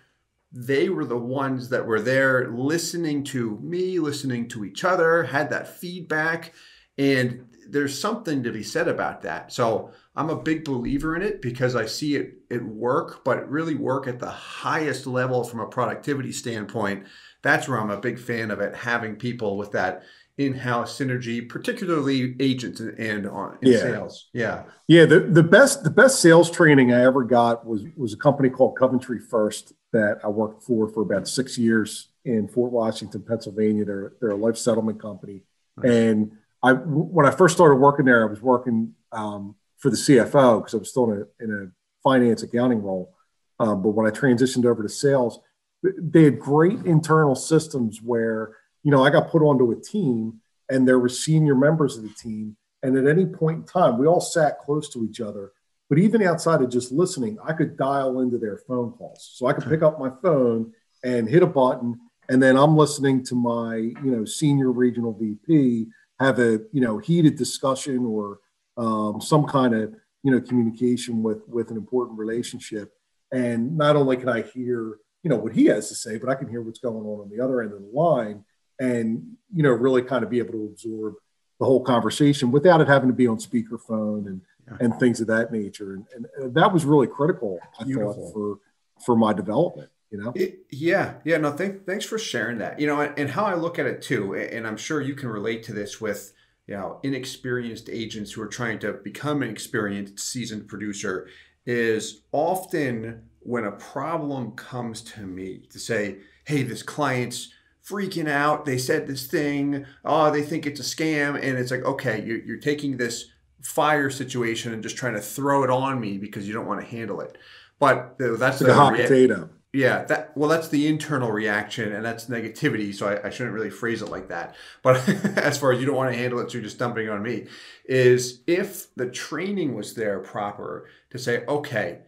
they 0.51 0.89
were 0.89 1.05
the 1.05 1.19
ones 1.19 1.69
that 1.69 1.87
were 1.87 2.01
there 2.01 2.51
listening 2.51 3.23
to 3.25 3.59
me, 3.63 3.99
listening 3.99 4.49
to 4.49 4.65
each 4.65 4.85
other, 4.85 5.25
had 5.25 5.51
that 5.51 5.69
feedback. 5.69 6.55
And 6.97 7.47
there's 7.71 7.99
something 7.99 8.43
to 8.43 8.53
be 8.53 8.63
said 8.63 8.89
about 8.89 9.23
that. 9.23 9.53
So 9.53 9.91
I'm 10.17 10.31
a 10.31 10.43
big 10.43 10.65
believer 10.65 11.15
in 11.15 11.23
it 11.23 11.43
because 11.43 11.77
I 11.77 11.87
see 11.87 12.17
it 12.17 12.39
it 12.51 12.65
work, 12.65 13.25
but 13.25 13.49
really 13.51 13.75
work 13.75 14.07
at 14.09 14.19
the 14.19 14.31
highest 14.31 15.07
level 15.07 15.45
from 15.45 15.61
a 15.61 15.67
productivity 15.67 16.33
standpoint. 16.33 17.05
That's 17.43 17.69
where 17.69 17.79
I'm 17.79 17.91
a 17.91 18.01
big 18.01 18.19
fan 18.19 18.51
of 18.51 18.61
it, 18.61 18.75
having 18.75 19.17
people 19.17 19.57
with 19.57 19.73
that 19.73 20.03
in-house 20.39 20.97
synergy, 20.97 21.47
particularly 21.47 22.37
agents 22.41 22.81
and, 22.81 22.99
and 22.99 23.29
on 23.29 23.59
yeah. 23.61 23.79
sales. 23.79 24.29
Yeah. 24.33 24.63
Yeah. 24.87 25.05
The, 25.05 25.21
the 25.21 25.43
best 25.43 25.85
the 25.85 25.91
best 25.91 26.21
sales 26.21 26.51
training 26.51 26.93
I 26.93 27.03
ever 27.05 27.25
got 27.25 27.67
was 27.67 27.85
was 27.97 28.13
a 28.13 28.17
company 28.17 28.49
called 28.49 28.77
Coventry 28.79 29.21
First 29.21 29.73
that 29.93 30.21
I 30.25 30.29
worked 30.29 30.63
for 30.63 30.89
for 30.89 31.03
about 31.03 31.29
six 31.29 31.59
years 31.59 32.09
in 32.25 32.49
Fort 32.49 32.73
Washington, 32.73 33.23
Pennsylvania. 33.23 33.85
They're 33.85 34.13
they're 34.21 34.31
a 34.31 34.37
life 34.37 34.57
settlement 34.57 35.01
company. 35.01 35.43
Nice. 35.77 35.93
And 35.93 36.33
I 36.63 36.73
when 36.73 37.27
I 37.27 37.31
first 37.31 37.55
started 37.55 37.77
working 37.77 38.07
there, 38.07 38.27
I 38.27 38.31
was 38.31 38.43
working 38.43 38.95
um, 39.13 39.55
for 39.77 39.91
the 39.91 39.97
CFO 39.97 40.61
because 40.61 40.75
I 40.75 40.79
was 40.79 40.91
still 40.91 41.13
in 41.13 41.19
a, 41.21 41.45
in 41.45 41.51
a 41.53 41.71
finance 42.03 42.43
accounting 42.43 42.83
role. 42.83 43.15
Um, 43.61 43.83
but 43.83 43.91
when 43.91 44.07
I 44.07 44.11
transitioned 44.11 44.65
over 44.65 44.83
to 44.83 44.89
sales, 44.89 45.41
they 45.83 46.25
had 46.25 46.39
great 46.39 46.85
internal 46.85 47.35
systems 47.35 48.03
where 48.03 48.55
you 48.83 48.91
know, 48.91 49.05
I 49.05 49.11
got 49.11 49.31
put 49.31 49.43
onto 49.43 49.71
a 49.71 49.77
team 49.77 50.41
and 50.71 50.87
there 50.87 50.99
were 50.99 51.09
senior 51.09 51.55
members 51.55 51.97
of 51.97 52.05
the 52.05 52.15
team. 52.15 52.57
And 52.83 52.97
at 52.97 53.07
any 53.07 53.27
point 53.27 53.59
in 53.59 53.65
time, 53.65 53.99
we 53.99 54.07
all 54.07 54.21
sat 54.21 54.61
close 54.61 54.89
to 54.91 55.05
each 55.05 55.21
other. 55.21 55.53
But 55.89 55.99
even 55.99 56.23
outside 56.23 56.63
of 56.63 56.71
just 56.71 56.93
listening, 56.93 57.39
I 57.45 57.55
could 57.55 57.77
dial 57.77 58.21
into 58.21 58.39
their 58.39 58.59
phone 58.59 58.93
calls. 58.93 59.31
So 59.35 59.47
I 59.47 59.53
could 59.53 59.69
pick 59.69 59.83
up 59.83 59.99
my 59.99 60.11
phone 60.23 60.73
and 61.03 61.29
hit 61.29 61.43
a 61.43 61.47
button. 61.47 61.99
And 62.29 62.43
then 62.43 62.57
I'm 62.57 62.77
listening 62.77 63.25
to 63.27 63.35
my, 63.35 63.77
you 63.77 64.11
know, 64.11 64.25
senior 64.25 64.71
regional 64.71 65.13
VP 65.13 65.89
have 66.21 66.39
a, 66.39 66.61
you 66.73 66.81
know, 66.81 66.99
heated 66.99 67.37
discussion 67.37 68.05
or 68.05 68.41
um, 68.77 69.21
some 69.21 69.45
kind 69.45 69.75
of, 69.75 69.95
you 70.23 70.31
know, 70.31 70.41
communication 70.41 71.23
with 71.23 71.43
with 71.49 71.71
an 71.71 71.77
important 71.77 72.19
relationship. 72.19 72.93
And 73.33 73.77
not 73.77 73.97
only 73.97 74.17
can 74.17 74.29
I 74.29 74.43
hear, 74.43 74.99
you 75.23 75.31
know, 75.31 75.37
what 75.37 75.53
he 75.53 75.67
has 75.67 75.89
to 75.89 75.95
say, 75.95 76.19
but 76.19 76.29
I 76.29 76.35
can 76.35 76.49
hear 76.49 76.63
what's 76.63 76.79
going 76.79 77.05
on 77.05 77.21
on 77.21 77.31
the 77.31 77.43
other 77.43 77.63
end 77.63 77.73
of 77.73 77.81
the 77.81 77.91
line 77.93 78.45
and 78.79 79.37
you 79.55 79.63
know 79.63 79.71
really 79.71 80.03
kind 80.03 80.25
of 80.25 80.31
be 80.31 80.39
able 80.39 80.53
to 80.53 80.65
absorb 80.65 81.15
the 81.59 81.67
whole 81.67 81.83
conversation 81.83 82.51
without 82.51 82.81
it 82.81 82.89
having 82.89 83.09
to 83.09 83.15
be 83.15 83.27
on 83.27 83.37
speakerphone 83.37 84.27
and 84.27 84.41
yeah. 84.67 84.77
and 84.81 84.99
things 84.99 85.21
of 85.21 85.27
that 85.27 85.53
nature 85.53 85.95
and, 85.95 86.27
and 86.37 86.55
that 86.55 86.73
was 86.73 86.85
really 86.85 87.07
critical 87.07 87.59
i 87.81 87.85
Beautiful. 87.85 88.15
thought 88.15 88.33
for 88.33 88.59
for 89.05 89.17
my 89.17 89.33
development 89.33 89.91
you 90.11 90.19
know 90.19 90.33
it, 90.35 90.61
yeah 90.71 91.15
yeah 91.25 91.37
no 91.37 91.51
thank, 91.53 91.87
thanks 91.87 92.05
for 92.05 92.19
sharing 92.19 92.59
that 92.59 92.81
you 92.81 92.87
know 92.87 93.01
and, 93.01 93.19
and 93.19 93.31
how 93.31 93.45
i 93.45 93.55
look 93.55 93.79
at 93.79 93.87
it 93.87 94.01
too 94.01 94.35
and 94.35 94.67
i'm 94.67 94.77
sure 94.77 95.01
you 95.01 95.15
can 95.15 95.29
relate 95.29 95.63
to 95.63 95.73
this 95.73 96.01
with 96.01 96.33
you 96.67 96.75
know 96.75 96.99
inexperienced 97.03 97.89
agents 97.91 98.33
who 98.33 98.43
are 98.43 98.49
trying 98.49 98.79
to 98.79 98.93
become 98.93 99.43
an 99.43 99.51
experienced 99.51 100.19
seasoned 100.19 100.67
producer 100.69 101.29
is 101.67 102.23
often 102.33 103.23
when 103.41 103.65
a 103.65 103.73
problem 103.73 104.53
comes 104.53 105.03
to 105.03 105.21
me 105.21 105.63
to 105.71 105.79
say 105.79 106.17
hey 106.45 106.63
this 106.63 106.83
client's 106.83 107.53
freaking 107.89 108.29
out. 108.29 108.65
They 108.65 108.79
said 108.79 109.07
this 109.07 109.27
thing. 109.27 109.87
Oh, 110.05 110.31
they 110.31 110.43
think 110.43 110.67
it's 110.67 110.81
a 110.81 110.83
scam. 110.83 111.35
And 111.35 111.59
it's 111.59 111.71
like, 111.71 111.85
okay, 111.85 112.23
you're, 112.25 112.39
you're 112.39 112.59
taking 112.59 112.97
this 112.97 113.31
fire 113.63 114.11
situation 114.11 114.73
and 114.73 114.83
just 114.83 114.97
trying 114.97 115.15
to 115.15 115.21
throw 115.21 115.65
it 115.65 115.71
on 115.71 116.01
me 116.01 116.19
because 116.19 116.47
you 116.47 116.55
don't 116.55 116.67
want 116.67 116.81
to 116.81 116.87
handle 116.87 117.21
it. 117.21 117.39
But 117.79 118.17
that's 118.19 118.59
the 118.59 118.75
hot 118.75 118.93
rea- 118.93 119.03
potato. 119.03 119.51
Yeah, 119.73 120.05
that 120.05 120.35
well, 120.37 120.49
that's 120.49 120.69
the 120.69 120.87
internal 120.87 121.31
reaction, 121.31 121.93
and 121.93 122.05
that's 122.05 122.27
negativity. 122.27 122.95
So 122.95 123.09
I, 123.09 123.27
I 123.27 123.31
shouldn't 123.31 123.55
really 123.55 123.71
phrase 123.71 124.01
it 124.01 124.09
like 124.09 124.29
that. 124.29 124.55
But 124.83 125.07
as 125.37 125.59
far 125.59 125.73
as 125.73 125.81
you 125.81 125.87
don't 125.87 125.97
want 125.97 126.13
to 126.13 126.19
handle 126.19 126.39
it, 126.41 126.51
so 126.51 126.55
you're 126.55 126.65
just 126.65 126.79
dumping 126.79 127.09
on 127.09 127.23
me. 127.23 127.47
Is 127.85 128.41
if 128.47 128.95
the 128.95 129.11
training 129.11 129.75
was 129.75 129.95
there 129.95 130.21
proper 130.21 130.89
to 131.11 131.19
say, 131.19 131.45
okay, 131.47 132.01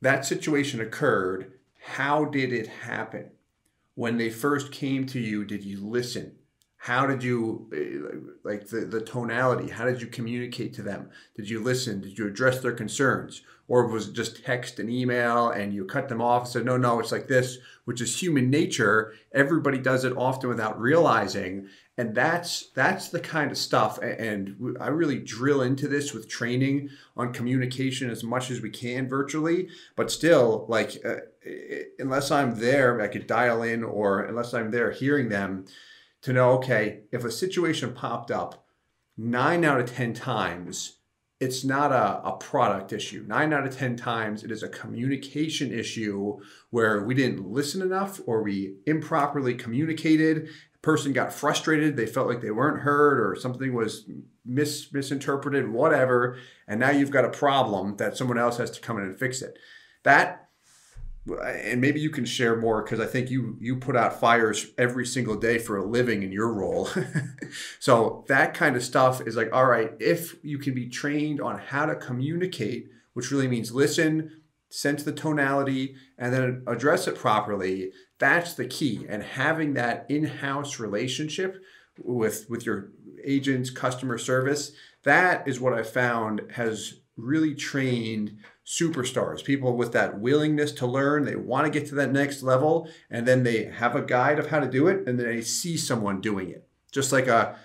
that 0.00 0.24
situation 0.24 0.80
occurred. 0.80 1.52
How 1.82 2.26
did 2.26 2.52
it 2.52 2.66
happen? 2.66 3.30
when 4.00 4.16
they 4.16 4.30
first 4.30 4.72
came 4.72 5.04
to 5.04 5.20
you, 5.20 5.44
did 5.44 5.62
you 5.62 5.78
listen? 5.86 6.34
How 6.84 7.06
did 7.06 7.22
you, 7.22 7.68
eh, 7.74 8.16
like 8.42 8.68
the, 8.68 8.80
the 8.80 9.02
tonality, 9.02 9.68
how 9.68 9.84
did 9.84 10.00
you 10.00 10.06
communicate 10.06 10.72
to 10.74 10.82
them? 10.82 11.10
Did 11.36 11.50
you 11.50 11.60
listen? 11.62 12.00
Did 12.00 12.18
you 12.18 12.26
address 12.26 12.60
their 12.60 12.72
concerns? 12.72 13.42
Or 13.68 13.86
was 13.86 14.08
it 14.08 14.14
just 14.14 14.42
text 14.42 14.78
and 14.78 14.90
email 14.90 15.50
and 15.50 15.74
you 15.74 15.84
cut 15.84 16.08
them 16.08 16.22
off 16.22 16.42
and 16.42 16.50
said, 16.50 16.64
no, 16.64 16.78
no, 16.78 16.98
it's 16.98 17.12
like 17.12 17.28
this, 17.28 17.58
which 17.84 18.00
is 18.00 18.20
human 18.20 18.48
nature. 18.48 19.12
Everybody 19.32 19.76
does 19.76 20.04
it 20.04 20.16
often 20.16 20.48
without 20.48 20.80
realizing 20.80 21.68
and 22.00 22.14
that's 22.14 22.68
that's 22.68 23.10
the 23.10 23.20
kind 23.20 23.50
of 23.50 23.58
stuff 23.58 23.98
and 23.98 24.56
i 24.80 24.88
really 24.88 25.18
drill 25.18 25.60
into 25.60 25.86
this 25.86 26.14
with 26.14 26.26
training 26.26 26.88
on 27.14 27.30
communication 27.30 28.08
as 28.08 28.24
much 28.24 28.50
as 28.50 28.62
we 28.62 28.70
can 28.70 29.06
virtually 29.06 29.68
but 29.96 30.10
still 30.10 30.64
like 30.68 30.96
uh, 31.04 31.16
unless 31.98 32.30
i'm 32.30 32.58
there 32.58 33.02
i 33.02 33.06
could 33.06 33.26
dial 33.26 33.62
in 33.62 33.84
or 33.84 34.22
unless 34.22 34.54
i'm 34.54 34.70
there 34.70 34.90
hearing 34.90 35.28
them 35.28 35.66
to 36.22 36.32
know 36.32 36.52
okay 36.52 37.02
if 37.12 37.24
a 37.24 37.30
situation 37.30 37.92
popped 37.92 38.30
up 38.30 38.66
nine 39.16 39.64
out 39.64 39.80
of 39.80 39.92
ten 39.92 40.12
times 40.14 41.00
it's 41.40 41.64
not 41.64 41.90
a, 41.90 42.22
a 42.22 42.36
product 42.36 42.92
issue. 42.92 43.24
Nine 43.26 43.54
out 43.54 43.66
of 43.66 43.76
10 43.76 43.96
times, 43.96 44.44
it 44.44 44.50
is 44.50 44.62
a 44.62 44.68
communication 44.68 45.72
issue 45.72 46.38
where 46.68 47.02
we 47.02 47.14
didn't 47.14 47.50
listen 47.50 47.80
enough 47.80 48.20
or 48.26 48.42
we 48.42 48.76
improperly 48.86 49.54
communicated. 49.54 50.48
Person 50.82 51.14
got 51.14 51.32
frustrated, 51.32 51.96
they 51.96 52.06
felt 52.06 52.28
like 52.28 52.42
they 52.42 52.50
weren't 52.50 52.82
heard 52.82 53.18
or 53.18 53.34
something 53.34 53.74
was 53.74 54.08
mis- 54.44 54.92
misinterpreted, 54.92 55.70
whatever. 55.70 56.36
And 56.68 56.78
now 56.78 56.90
you've 56.90 57.10
got 57.10 57.24
a 57.24 57.30
problem 57.30 57.96
that 57.96 58.18
someone 58.18 58.38
else 58.38 58.58
has 58.58 58.70
to 58.72 58.80
come 58.80 58.98
in 58.98 59.04
and 59.04 59.18
fix 59.18 59.40
it. 59.40 59.58
That 60.04 60.49
and 61.26 61.80
maybe 61.80 62.00
you 62.00 62.10
can 62.10 62.24
share 62.24 62.56
more 62.56 62.82
because 62.82 63.00
I 63.00 63.06
think 63.06 63.30
you 63.30 63.56
you 63.60 63.76
put 63.76 63.96
out 63.96 64.18
fires 64.18 64.68
every 64.78 65.06
single 65.06 65.36
day 65.36 65.58
for 65.58 65.76
a 65.76 65.84
living 65.84 66.22
in 66.22 66.32
your 66.32 66.52
role. 66.52 66.88
so 67.78 68.24
that 68.28 68.54
kind 68.54 68.76
of 68.76 68.82
stuff 68.82 69.20
is 69.26 69.36
like, 69.36 69.52
all 69.52 69.66
right, 69.66 69.92
if 70.00 70.36
you 70.42 70.58
can 70.58 70.74
be 70.74 70.88
trained 70.88 71.40
on 71.40 71.58
how 71.58 71.86
to 71.86 71.94
communicate, 71.94 72.88
which 73.12 73.30
really 73.30 73.48
means 73.48 73.72
listen, 73.72 74.42
sense 74.70 75.02
the 75.02 75.12
tonality, 75.12 75.94
and 76.16 76.32
then 76.32 76.62
address 76.66 77.06
it 77.06 77.16
properly, 77.16 77.92
that's 78.18 78.54
the 78.54 78.66
key. 78.66 79.06
And 79.08 79.22
having 79.22 79.74
that 79.74 80.06
in-house 80.08 80.78
relationship 80.78 81.62
with 81.98 82.46
with 82.48 82.64
your 82.64 82.92
agents, 83.24 83.68
customer 83.68 84.16
service, 84.16 84.72
that 85.04 85.46
is 85.46 85.60
what 85.60 85.74
I 85.74 85.82
found 85.82 86.42
has 86.52 87.00
really 87.16 87.54
trained 87.54 88.38
superstars, 88.70 89.42
people 89.42 89.76
with 89.76 89.92
that 89.92 90.20
willingness 90.20 90.70
to 90.70 90.86
learn. 90.86 91.24
They 91.24 91.34
want 91.34 91.66
to 91.66 91.76
get 91.76 91.88
to 91.88 91.96
that 91.96 92.12
next 92.12 92.40
level, 92.40 92.88
and 93.10 93.26
then 93.26 93.42
they 93.42 93.64
have 93.64 93.96
a 93.96 94.00
guide 94.00 94.38
of 94.38 94.46
how 94.46 94.60
to 94.60 94.70
do 94.70 94.86
it, 94.86 95.08
and 95.08 95.18
then 95.18 95.26
they 95.26 95.40
see 95.40 95.76
someone 95.76 96.20
doing 96.20 96.50
it. 96.50 96.68
Just 96.92 97.10
like 97.10 97.26
a 97.26 97.56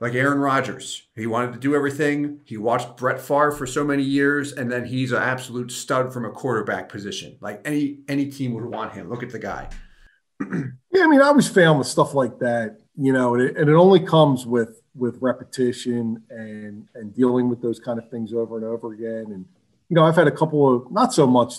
like 0.00 0.14
Aaron 0.14 0.38
Rodgers, 0.38 1.04
he 1.14 1.26
wanted 1.26 1.52
to 1.52 1.58
do 1.58 1.74
everything. 1.74 2.40
He 2.44 2.56
watched 2.56 2.96
Brett 2.96 3.20
Favre 3.20 3.52
for 3.52 3.66
so 3.66 3.84
many 3.84 4.02
years, 4.02 4.52
and 4.52 4.70
then 4.70 4.84
he's 4.84 5.12
an 5.12 5.22
absolute 5.22 5.70
stud 5.70 6.12
from 6.12 6.24
a 6.24 6.30
quarterback 6.30 6.88
position. 6.88 7.36
Like 7.40 7.60
any 7.64 8.00
any 8.08 8.26
team 8.26 8.54
would 8.54 8.64
want 8.64 8.94
him. 8.94 9.08
Look 9.08 9.22
at 9.22 9.30
the 9.30 9.38
guy. 9.38 9.68
yeah, 10.40 11.04
I 11.04 11.06
mean, 11.06 11.20
I 11.20 11.26
always 11.26 11.48
found 11.48 11.78
with 11.78 11.88
stuff 11.88 12.14
like 12.14 12.38
that, 12.40 12.78
you 12.96 13.12
know, 13.12 13.34
and 13.34 13.42
it, 13.44 13.56
and 13.56 13.70
it 13.70 13.74
only 13.74 14.00
comes 14.00 14.44
with 14.44 14.82
with 14.96 15.18
repetition 15.20 16.24
and 16.30 16.88
and 16.96 17.14
dealing 17.14 17.48
with 17.48 17.62
those 17.62 17.78
kind 17.78 18.00
of 18.00 18.10
things 18.10 18.32
over 18.32 18.56
and 18.56 18.66
over 18.66 18.92
again. 18.92 19.32
And 19.32 19.44
you 19.88 19.94
know, 19.94 20.04
I've 20.04 20.16
had 20.16 20.26
a 20.26 20.32
couple 20.32 20.74
of 20.74 20.92
not 20.92 21.12
so 21.12 21.26
much 21.26 21.54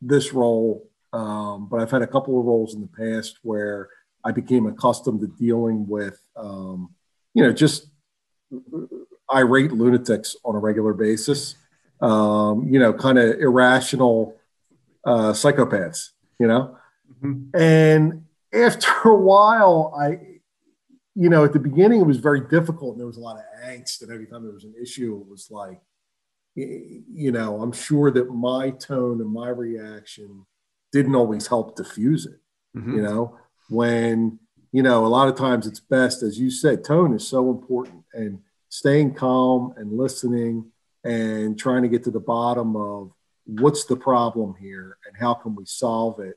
this 0.00 0.32
role, 0.32 0.88
um, 1.12 1.68
but 1.68 1.80
I've 1.80 1.90
had 1.90 2.02
a 2.02 2.06
couple 2.06 2.38
of 2.38 2.46
roles 2.46 2.74
in 2.74 2.80
the 2.80 2.86
past 2.86 3.38
where 3.42 3.88
I 4.24 4.32
became 4.32 4.66
accustomed 4.66 5.20
to 5.20 5.26
dealing 5.26 5.86
with, 5.88 6.20
um, 6.36 6.94
you 7.34 7.42
know, 7.42 7.52
just 7.52 7.88
irate 9.32 9.72
lunatics 9.72 10.36
on 10.44 10.54
a 10.54 10.58
regular 10.58 10.92
basis. 10.92 11.56
Um, 12.00 12.66
you 12.68 12.80
know, 12.80 12.92
kind 12.92 13.18
of 13.18 13.38
irrational 13.38 14.36
uh, 15.04 15.32
psychopaths. 15.32 16.10
You 16.38 16.48
know, 16.48 16.76
mm-hmm. 17.22 17.56
and 17.56 18.24
after 18.52 18.90
a 19.04 19.14
while, 19.14 19.94
I 19.96 20.32
you 21.14 21.28
know, 21.28 21.44
at 21.44 21.52
the 21.52 21.58
beginning 21.58 22.00
it 22.00 22.06
was 22.06 22.18
very 22.18 22.40
difficult 22.40 22.92
and 22.92 23.00
there 23.00 23.06
was 23.06 23.16
a 23.16 23.20
lot 23.20 23.36
of 23.36 23.42
angst. 23.64 24.02
And 24.02 24.10
every 24.10 24.26
time 24.26 24.42
there 24.42 24.52
was 24.52 24.64
an 24.64 24.74
issue, 24.80 25.20
it 25.20 25.30
was 25.30 25.48
like, 25.50 25.80
you 26.54 27.32
know, 27.32 27.62
I'm 27.62 27.72
sure 27.72 28.10
that 28.10 28.30
my 28.32 28.70
tone 28.70 29.20
and 29.20 29.30
my 29.30 29.48
reaction 29.48 30.46
didn't 30.92 31.14
always 31.14 31.46
help 31.46 31.76
diffuse 31.76 32.26
it. 32.26 32.40
Mm-hmm. 32.76 32.96
You 32.96 33.02
know, 33.02 33.38
when, 33.70 34.38
you 34.70 34.82
know, 34.82 35.06
a 35.06 35.08
lot 35.08 35.28
of 35.28 35.36
times 35.36 35.66
it's 35.66 35.80
best, 35.80 36.22
as 36.22 36.38
you 36.38 36.50
said, 36.50 36.84
tone 36.84 37.14
is 37.14 37.26
so 37.26 37.50
important 37.50 38.04
and 38.12 38.40
staying 38.68 39.14
calm 39.14 39.74
and 39.76 39.96
listening 39.96 40.70
and 41.04 41.58
trying 41.58 41.82
to 41.82 41.88
get 41.88 42.04
to 42.04 42.10
the 42.10 42.20
bottom 42.20 42.76
of 42.76 43.12
what's 43.44 43.84
the 43.86 43.96
problem 43.96 44.54
here 44.60 44.98
and 45.06 45.16
how 45.18 45.34
can 45.34 45.54
we 45.54 45.64
solve 45.64 46.20
it. 46.20 46.36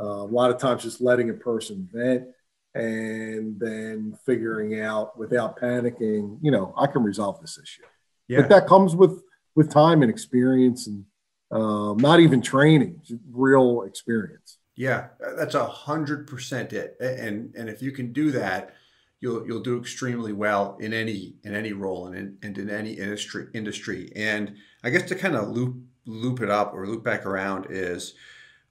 Uh, 0.00 0.04
a 0.04 0.30
lot 0.30 0.50
of 0.50 0.58
times 0.58 0.84
just 0.84 1.00
letting 1.00 1.30
a 1.30 1.34
person 1.34 1.88
vent 1.92 2.28
and 2.74 3.58
then 3.58 4.16
figuring 4.24 4.80
out 4.80 5.18
without 5.18 5.58
panicking, 5.58 6.38
you 6.40 6.50
know, 6.50 6.72
I 6.76 6.86
can 6.86 7.02
resolve 7.02 7.40
this 7.40 7.58
issue. 7.60 7.82
Yeah. 8.28 8.42
But 8.42 8.50
that 8.50 8.66
comes 8.66 8.94
with 8.94 9.22
with 9.58 9.68
time 9.68 10.02
and 10.02 10.10
experience 10.10 10.86
and 10.86 11.04
um, 11.50 11.96
not 11.96 12.20
even 12.20 12.40
training, 12.40 13.00
real 13.32 13.82
experience. 13.82 14.58
Yeah, 14.76 15.08
that's 15.36 15.56
a 15.56 15.66
hundred 15.66 16.28
percent 16.28 16.72
it. 16.72 16.96
And 17.00 17.52
and 17.56 17.68
if 17.68 17.82
you 17.82 17.90
can 17.90 18.12
do 18.12 18.30
that, 18.30 18.74
you'll 19.20 19.44
you'll 19.44 19.62
do 19.62 19.76
extremely 19.76 20.32
well 20.32 20.76
in 20.78 20.92
any 20.94 21.34
in 21.42 21.56
any 21.56 21.72
role 21.72 22.06
and 22.06 22.14
in, 22.16 22.38
and 22.44 22.56
in 22.56 22.70
any 22.70 22.92
industry 22.92 23.48
industry. 23.52 24.12
And 24.14 24.54
I 24.84 24.90
guess 24.90 25.08
to 25.08 25.16
kind 25.16 25.34
of 25.34 25.48
loop 25.48 25.76
loop 26.06 26.40
it 26.40 26.50
up 26.50 26.72
or 26.72 26.86
loop 26.86 27.02
back 27.02 27.26
around 27.26 27.66
is 27.68 28.14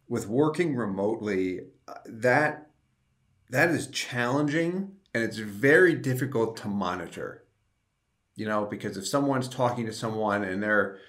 with 0.07 0.25
working 0.27 0.73
remotely, 0.73 1.59
uh, 1.89 1.95
that 2.05 2.69
that 3.49 3.71
is 3.71 3.87
challenging 3.87 4.93
and 5.13 5.21
it's 5.21 5.37
very 5.37 5.95
difficult 5.95 6.55
to 6.57 6.69
monitor. 6.69 7.43
You 8.37 8.45
know, 8.45 8.65
because 8.65 8.95
if 8.95 9.05
someone's 9.05 9.49
talking 9.49 9.85
to 9.87 9.91
someone 9.91 10.45
and 10.45 10.63
they're 10.63 10.99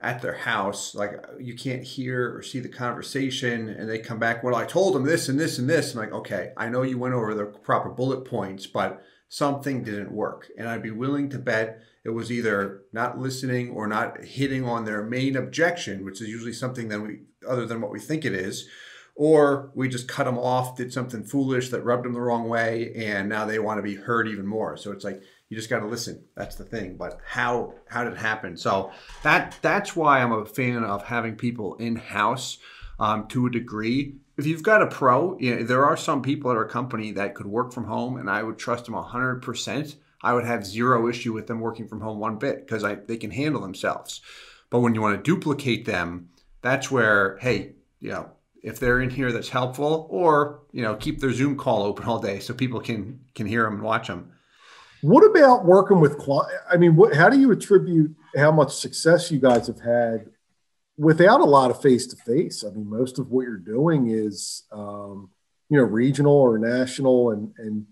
at 0.00 0.20
their 0.20 0.34
house, 0.34 0.96
like 0.96 1.12
you 1.38 1.54
can't 1.54 1.84
hear 1.84 2.36
or 2.36 2.42
see 2.42 2.58
the 2.58 2.68
conversation, 2.68 3.68
and 3.68 3.88
they 3.88 4.00
come 4.00 4.18
back, 4.18 4.42
well, 4.42 4.56
I 4.56 4.64
told 4.64 4.94
them 4.94 5.04
this 5.04 5.28
and 5.28 5.38
this 5.38 5.58
and 5.58 5.70
this. 5.70 5.92
I'm 5.92 6.00
like, 6.00 6.12
okay, 6.12 6.52
I 6.56 6.68
know 6.68 6.82
you 6.82 6.98
went 6.98 7.14
over 7.14 7.34
the 7.34 7.44
proper 7.44 7.90
bullet 7.90 8.24
points, 8.24 8.66
but 8.66 9.00
something 9.28 9.84
didn't 9.84 10.10
work. 10.10 10.48
And 10.58 10.68
I'd 10.68 10.82
be 10.82 10.90
willing 10.90 11.28
to 11.30 11.38
bet 11.38 11.80
it 12.04 12.10
was 12.10 12.32
either 12.32 12.82
not 12.92 13.18
listening 13.18 13.70
or 13.70 13.86
not 13.86 14.24
hitting 14.24 14.64
on 14.64 14.84
their 14.84 15.04
main 15.04 15.36
objection, 15.36 16.04
which 16.04 16.20
is 16.20 16.28
usually 16.28 16.52
something 16.52 16.88
that 16.88 17.00
we, 17.00 17.20
other 17.48 17.64
than 17.64 17.80
what 17.80 17.92
we 17.92 18.00
think 18.00 18.24
it 18.24 18.34
is, 18.34 18.68
or 19.14 19.70
we 19.74 19.88
just 19.88 20.08
cut 20.08 20.24
them 20.24 20.38
off, 20.38 20.76
did 20.76 20.92
something 20.92 21.22
foolish 21.22 21.68
that 21.68 21.84
rubbed 21.84 22.04
them 22.04 22.14
the 22.14 22.20
wrong 22.20 22.48
way, 22.48 22.92
and 22.96 23.28
now 23.28 23.44
they 23.44 23.58
want 23.58 23.78
to 23.78 23.82
be 23.82 23.94
heard 23.94 24.26
even 24.26 24.46
more. 24.46 24.76
So 24.76 24.90
it's 24.90 25.04
like 25.04 25.22
you 25.52 25.56
just 25.56 25.68
got 25.68 25.80
to 25.80 25.86
listen. 25.86 26.24
That's 26.34 26.56
the 26.56 26.64
thing. 26.64 26.96
But 26.96 27.20
how 27.26 27.74
how 27.86 28.04
did 28.04 28.14
it 28.14 28.18
happen? 28.18 28.56
So 28.56 28.90
that 29.22 29.58
that's 29.60 29.94
why 29.94 30.22
I'm 30.22 30.32
a 30.32 30.46
fan 30.46 30.82
of 30.82 31.04
having 31.04 31.36
people 31.36 31.74
in 31.74 31.96
house 31.96 32.56
um, 32.98 33.28
to 33.28 33.44
a 33.44 33.50
degree. 33.50 34.14
If 34.38 34.46
you've 34.46 34.62
got 34.62 34.80
a 34.80 34.86
pro, 34.86 35.36
you 35.38 35.54
know, 35.54 35.62
there 35.62 35.84
are 35.84 35.94
some 35.98 36.22
people 36.22 36.50
at 36.50 36.56
our 36.56 36.64
company 36.64 37.12
that 37.12 37.34
could 37.34 37.46
work 37.46 37.70
from 37.70 37.84
home, 37.84 38.16
and 38.16 38.30
I 38.30 38.42
would 38.42 38.56
trust 38.56 38.86
them 38.86 38.94
hundred 38.94 39.42
percent. 39.42 39.96
I 40.22 40.32
would 40.32 40.46
have 40.46 40.64
zero 40.64 41.06
issue 41.06 41.34
with 41.34 41.48
them 41.48 41.60
working 41.60 41.86
from 41.86 42.00
home 42.00 42.18
one 42.18 42.36
bit 42.36 42.66
because 42.66 42.82
they 43.06 43.18
can 43.18 43.30
handle 43.30 43.60
themselves. 43.60 44.22
But 44.70 44.80
when 44.80 44.94
you 44.94 45.02
want 45.02 45.22
to 45.22 45.22
duplicate 45.22 45.84
them, 45.84 46.30
that's 46.62 46.90
where 46.90 47.36
hey, 47.42 47.74
you 48.00 48.08
know 48.08 48.30
if 48.62 48.80
they're 48.80 49.02
in 49.02 49.10
here 49.10 49.32
that's 49.32 49.50
helpful 49.50 50.06
or 50.08 50.62
you 50.72 50.80
know 50.80 50.94
keep 50.94 51.20
their 51.20 51.34
zoom 51.34 51.58
call 51.58 51.82
open 51.82 52.06
all 52.06 52.20
day 52.20 52.38
so 52.38 52.54
people 52.54 52.80
can 52.80 53.20
can 53.34 53.46
hear 53.46 53.64
them 53.64 53.74
and 53.74 53.82
watch 53.82 54.06
them 54.06 54.32
what 55.02 55.22
about 55.22 55.64
working 55.64 56.00
with 56.00 56.18
clients 56.18 56.54
i 56.70 56.76
mean 56.76 56.96
what, 56.96 57.14
how 57.14 57.28
do 57.28 57.38
you 57.38 57.50
attribute 57.50 58.14
how 58.36 58.50
much 58.50 58.72
success 58.72 59.30
you 59.30 59.38
guys 59.38 59.66
have 59.66 59.80
had 59.80 60.26
without 60.96 61.40
a 61.40 61.44
lot 61.44 61.70
of 61.70 61.80
face 61.80 62.06
to 62.06 62.16
face 62.16 62.64
i 62.64 62.70
mean 62.70 62.88
most 62.88 63.18
of 63.18 63.30
what 63.30 63.42
you're 63.42 63.56
doing 63.56 64.10
is 64.10 64.64
um, 64.72 65.30
you 65.68 65.76
know 65.76 65.84
regional 65.84 66.36
or 66.36 66.58
national 66.58 67.30
and 67.30 67.52
and 67.58 67.86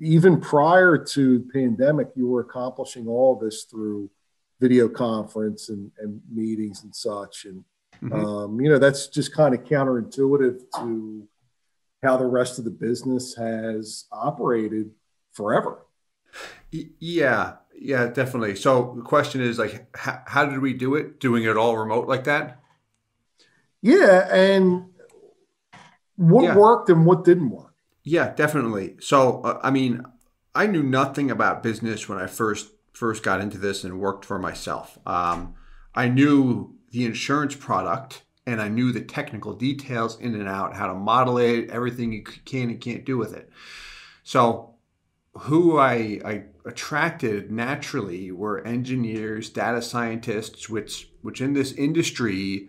even 0.00 0.40
prior 0.40 0.96
to 0.96 1.38
the 1.38 1.52
pandemic 1.52 2.08
you 2.16 2.26
were 2.26 2.40
accomplishing 2.40 3.06
all 3.06 3.36
this 3.36 3.64
through 3.64 4.10
video 4.58 4.88
conference 4.88 5.68
and, 5.68 5.90
and 5.98 6.22
meetings 6.32 6.82
and 6.82 6.96
such 6.96 7.44
and 7.44 7.62
Mm-hmm. 8.02 8.24
Um, 8.24 8.60
you 8.60 8.68
know, 8.68 8.78
that's 8.78 9.08
just 9.08 9.34
kind 9.34 9.54
of 9.54 9.64
counterintuitive 9.64 10.60
to 10.76 11.28
how 12.02 12.16
the 12.16 12.26
rest 12.26 12.58
of 12.58 12.64
the 12.64 12.70
business 12.70 13.34
has 13.36 14.04
operated 14.12 14.90
forever. 15.32 15.85
Yeah, 16.70 17.56
yeah, 17.78 18.06
definitely. 18.06 18.56
So 18.56 18.94
the 18.96 19.02
question 19.02 19.40
is 19.40 19.58
like, 19.58 19.96
how, 19.96 20.22
how 20.26 20.46
did 20.46 20.60
we 20.60 20.72
do 20.72 20.94
it? 20.94 21.20
Doing 21.20 21.44
it 21.44 21.56
all 21.56 21.76
remote 21.76 22.08
like 22.08 22.24
that? 22.24 22.60
Yeah, 23.82 24.28
and 24.34 24.86
what 26.16 26.44
yeah. 26.44 26.56
worked 26.56 26.88
and 26.90 27.06
what 27.06 27.24
didn't 27.24 27.50
work? 27.50 27.74
Yeah, 28.02 28.32
definitely. 28.34 28.96
So 29.00 29.42
uh, 29.42 29.60
I 29.62 29.70
mean, 29.70 30.02
I 30.54 30.66
knew 30.66 30.82
nothing 30.82 31.30
about 31.30 31.62
business 31.62 32.08
when 32.08 32.18
I 32.18 32.26
first 32.26 32.68
first 32.92 33.22
got 33.22 33.40
into 33.40 33.58
this 33.58 33.84
and 33.84 34.00
worked 34.00 34.24
for 34.24 34.38
myself. 34.38 34.98
Um, 35.06 35.54
I 35.94 36.08
knew 36.08 36.74
the 36.90 37.04
insurance 37.04 37.54
product 37.54 38.22
and 38.46 38.60
I 38.60 38.68
knew 38.68 38.92
the 38.92 39.02
technical 39.02 39.52
details 39.52 40.18
in 40.18 40.34
and 40.34 40.48
out, 40.48 40.74
how 40.74 40.86
to 40.86 40.94
model 40.94 41.36
it, 41.36 41.68
everything 41.70 42.12
you 42.12 42.22
can 42.22 42.70
and 42.70 42.80
can't 42.80 43.04
do 43.04 43.18
with 43.18 43.34
it. 43.34 43.50
So, 44.22 44.75
who 45.40 45.78
I, 45.78 46.20
I 46.24 46.44
attracted 46.64 47.50
naturally 47.50 48.30
were 48.32 48.64
engineers, 48.66 49.48
data 49.50 49.82
scientists, 49.82 50.68
which 50.68 51.10
which 51.22 51.40
in 51.40 51.52
this 51.54 51.72
industry, 51.72 52.68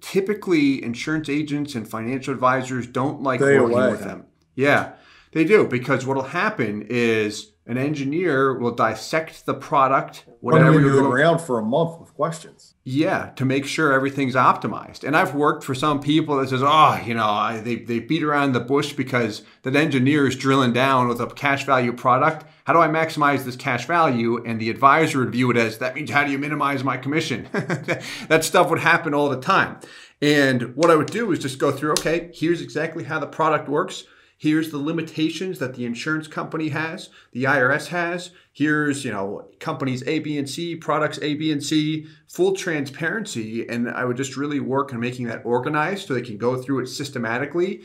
typically 0.00 0.82
insurance 0.82 1.28
agents 1.28 1.74
and 1.74 1.88
financial 1.88 2.32
advisors 2.32 2.86
don't 2.86 3.22
like 3.22 3.40
Stay 3.40 3.58
working 3.58 3.78
away. 3.78 3.90
with 3.90 4.04
them. 4.04 4.26
Yeah, 4.54 4.92
They 5.32 5.44
do 5.44 5.66
because 5.66 6.06
what'll 6.06 6.22
happen 6.22 6.86
is 6.88 7.52
an 7.66 7.76
engineer 7.78 8.58
will 8.58 8.70
dissect 8.70 9.44
the 9.44 9.54
product, 9.54 10.24
whatever 10.52 10.80
you're 10.80 11.02
the 11.02 11.08
ground 11.08 11.40
for 11.40 11.58
a 11.58 11.62
month 11.62 12.00
with 12.00 12.14
questions. 12.14 12.74
Yeah, 12.84 13.30
to 13.36 13.44
make 13.44 13.66
sure 13.66 13.92
everything's 13.92 14.34
optimized. 14.34 15.02
And 15.02 15.16
I've 15.16 15.34
worked 15.34 15.64
for 15.64 15.74
some 15.74 16.00
people 16.00 16.36
that 16.36 16.48
says, 16.48 16.62
oh, 16.62 17.00
you 17.04 17.14
know, 17.14 17.24
I, 17.24 17.60
they, 17.60 17.76
they 17.76 17.98
beat 17.98 18.22
around 18.22 18.52
the 18.52 18.60
bush 18.60 18.92
because 18.92 19.42
that 19.62 19.74
engineer 19.74 20.26
is 20.26 20.36
drilling 20.36 20.72
down 20.72 21.08
with 21.08 21.20
a 21.20 21.26
cash 21.26 21.64
value 21.64 21.92
product. 21.92 22.46
How 22.64 22.72
do 22.72 22.80
I 22.80 22.88
maximize 22.88 23.44
this 23.44 23.56
cash 23.56 23.86
value? 23.86 24.42
And 24.44 24.60
the 24.60 24.70
advisor 24.70 25.18
would 25.18 25.32
view 25.32 25.50
it 25.50 25.56
as 25.56 25.78
that 25.78 25.94
means 25.94 26.10
how 26.10 26.24
do 26.24 26.30
you 26.30 26.38
minimize 26.38 26.84
my 26.84 26.96
commission? 26.96 27.48
that 27.52 28.44
stuff 28.44 28.70
would 28.70 28.80
happen 28.80 29.14
all 29.14 29.28
the 29.28 29.40
time. 29.40 29.78
And 30.22 30.74
what 30.76 30.90
I 30.90 30.94
would 30.94 31.10
do 31.10 31.32
is 31.32 31.40
just 31.40 31.58
go 31.58 31.70
through, 31.72 31.92
okay, 31.92 32.30
here's 32.32 32.62
exactly 32.62 33.04
how 33.04 33.18
the 33.18 33.26
product 33.26 33.68
works 33.68 34.04
Here's 34.38 34.70
the 34.70 34.78
limitations 34.78 35.58
that 35.60 35.74
the 35.74 35.86
insurance 35.86 36.28
company 36.28 36.68
has, 36.68 37.08
the 37.32 37.44
IRS 37.44 37.88
has. 37.88 38.32
Here's, 38.52 39.04
you 39.04 39.10
know, 39.10 39.48
companies 39.60 40.02
A, 40.06 40.18
B, 40.18 40.36
and 40.36 40.48
C, 40.48 40.76
products 40.76 41.18
A, 41.22 41.34
B, 41.34 41.50
and 41.50 41.62
C, 41.62 42.06
full 42.28 42.54
transparency. 42.54 43.66
And 43.66 43.88
I 43.88 44.04
would 44.04 44.16
just 44.16 44.36
really 44.36 44.60
work 44.60 44.92
on 44.92 45.00
making 45.00 45.26
that 45.26 45.42
organized 45.44 46.06
so 46.06 46.14
they 46.14 46.20
can 46.20 46.36
go 46.36 46.60
through 46.60 46.80
it 46.80 46.88
systematically. 46.88 47.82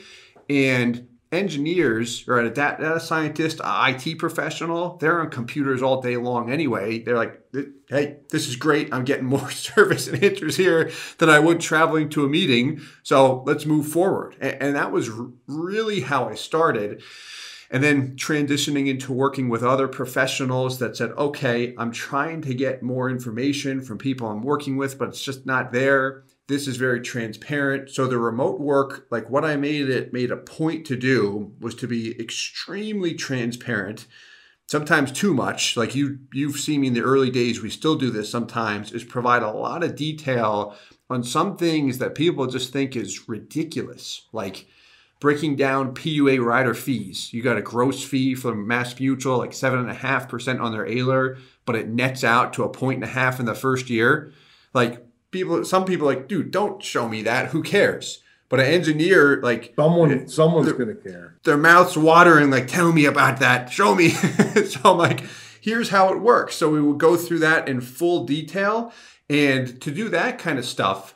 And 0.49 1.07
engineers 1.31 2.27
or 2.27 2.39
a 2.39 2.49
data 2.49 2.99
scientist, 2.99 3.61
IT 3.63 4.19
professional, 4.19 4.97
they're 4.97 5.21
on 5.21 5.29
computers 5.29 5.81
all 5.81 6.01
day 6.01 6.17
long 6.17 6.51
anyway. 6.51 6.99
They're 6.99 7.15
like, 7.15 7.41
hey, 7.87 8.17
this 8.29 8.47
is 8.47 8.57
great. 8.57 8.93
I'm 8.93 9.05
getting 9.05 9.25
more 9.25 9.49
service 9.51 10.07
and 10.07 10.21
answers 10.23 10.57
here 10.57 10.91
than 11.19 11.29
I 11.29 11.39
would 11.39 11.61
traveling 11.61 12.09
to 12.09 12.25
a 12.25 12.29
meeting. 12.29 12.81
So 13.03 13.43
let's 13.45 13.65
move 13.65 13.87
forward. 13.87 14.35
And, 14.41 14.75
that 14.75 14.91
was 14.91 15.09
really 15.47 16.01
how 16.01 16.29
I 16.29 16.35
started. 16.35 17.03
And 17.69 17.83
then 17.83 18.15
transitioning 18.15 18.87
into 18.87 19.13
working 19.13 19.47
with 19.47 19.63
other 19.63 19.87
professionals 19.87 20.79
that 20.79 20.97
said, 20.97 21.11
okay, 21.11 21.73
I'm 21.77 21.91
trying 21.91 22.41
to 22.43 22.53
get 22.53 22.83
more 22.83 23.09
information 23.09 23.81
from 23.81 23.97
people 23.97 24.27
I'm 24.27 24.41
working 24.41 24.75
with, 24.75 24.97
but 24.97 25.09
it's 25.09 25.23
just 25.23 25.45
not 25.45 25.71
there 25.71 26.23
this 26.51 26.67
is 26.67 26.75
very 26.75 26.99
transparent. 26.99 27.89
So 27.89 28.07
the 28.07 28.17
remote 28.17 28.59
work, 28.59 29.07
like 29.09 29.29
what 29.29 29.45
I 29.45 29.55
made 29.55 29.89
it 29.89 30.11
made 30.11 30.31
a 30.31 30.37
point 30.37 30.85
to 30.87 30.97
do 30.97 31.53
was 31.61 31.75
to 31.75 31.87
be 31.87 32.19
extremely 32.19 33.13
transparent. 33.13 34.05
Sometimes 34.67 35.11
too 35.11 35.33
much, 35.33 35.77
like 35.77 35.95
you 35.95 36.19
you've 36.33 36.59
seen 36.59 36.81
me 36.81 36.87
in 36.87 36.93
the 36.93 37.01
early 37.01 37.29
days, 37.29 37.61
we 37.61 37.69
still 37.69 37.95
do 37.95 38.09
this 38.09 38.29
sometimes, 38.29 38.91
is 38.91 39.03
provide 39.03 39.43
a 39.43 39.51
lot 39.51 39.83
of 39.83 39.95
detail 39.95 40.75
on 41.09 41.23
some 41.23 41.57
things 41.57 41.97
that 41.99 42.15
people 42.15 42.47
just 42.47 42.73
think 42.73 42.95
is 42.95 43.29
ridiculous. 43.29 44.27
Like 44.33 44.67
breaking 45.21 45.55
down 45.55 45.93
PUA 45.93 46.43
rider 46.43 46.73
fees. 46.73 47.31
You 47.31 47.43
got 47.43 47.57
a 47.57 47.61
gross 47.61 48.03
fee 48.03 48.35
from 48.35 48.67
Mass 48.67 48.99
Mutual, 48.99 49.37
like 49.37 49.53
seven 49.53 49.79
and 49.79 49.89
a 49.89 49.93
half 49.93 50.27
percent 50.27 50.59
on 50.59 50.73
their 50.73 50.85
AILR, 50.85 51.37
but 51.65 51.75
it 51.75 51.87
nets 51.87 52.25
out 52.25 52.53
to 52.53 52.63
a 52.63 52.69
point 52.69 52.95
and 52.95 53.03
a 53.05 53.13
half 53.13 53.39
in 53.39 53.45
the 53.45 53.55
first 53.55 53.89
year. 53.89 54.33
Like 54.73 55.05
people 55.31 55.63
some 55.65 55.85
people 55.85 56.05
like 56.05 56.27
dude 56.27 56.51
don't 56.51 56.83
show 56.83 57.07
me 57.07 57.21
that. 57.23 57.47
Who 57.47 57.63
cares? 57.63 58.21
But 58.49 58.59
an 58.59 58.67
engineer 58.67 59.41
like 59.41 59.73
someone 59.75 60.27
someone's 60.27 60.71
gonna 60.73 60.95
care. 60.95 61.37
their 61.43 61.57
mouths 61.57 61.97
watering 61.97 62.49
like 62.51 62.67
tell 62.67 62.91
me 62.91 63.05
about 63.05 63.39
that. 63.39 63.71
Show 63.71 63.95
me. 63.95 64.13
So 64.65 64.79
i'm 64.83 64.97
like 64.97 65.23
here's 65.61 65.89
how 65.89 66.11
it 66.13 66.19
works. 66.19 66.55
So 66.55 66.69
we 66.69 66.81
will 66.81 66.93
go 66.93 67.15
through 67.15 67.39
that 67.39 67.67
in 67.67 67.81
full 67.81 68.25
detail. 68.25 68.93
And 69.29 69.81
to 69.81 69.91
do 69.91 70.09
that 70.09 70.37
kind 70.37 70.59
of 70.59 70.65
stuff 70.65 71.15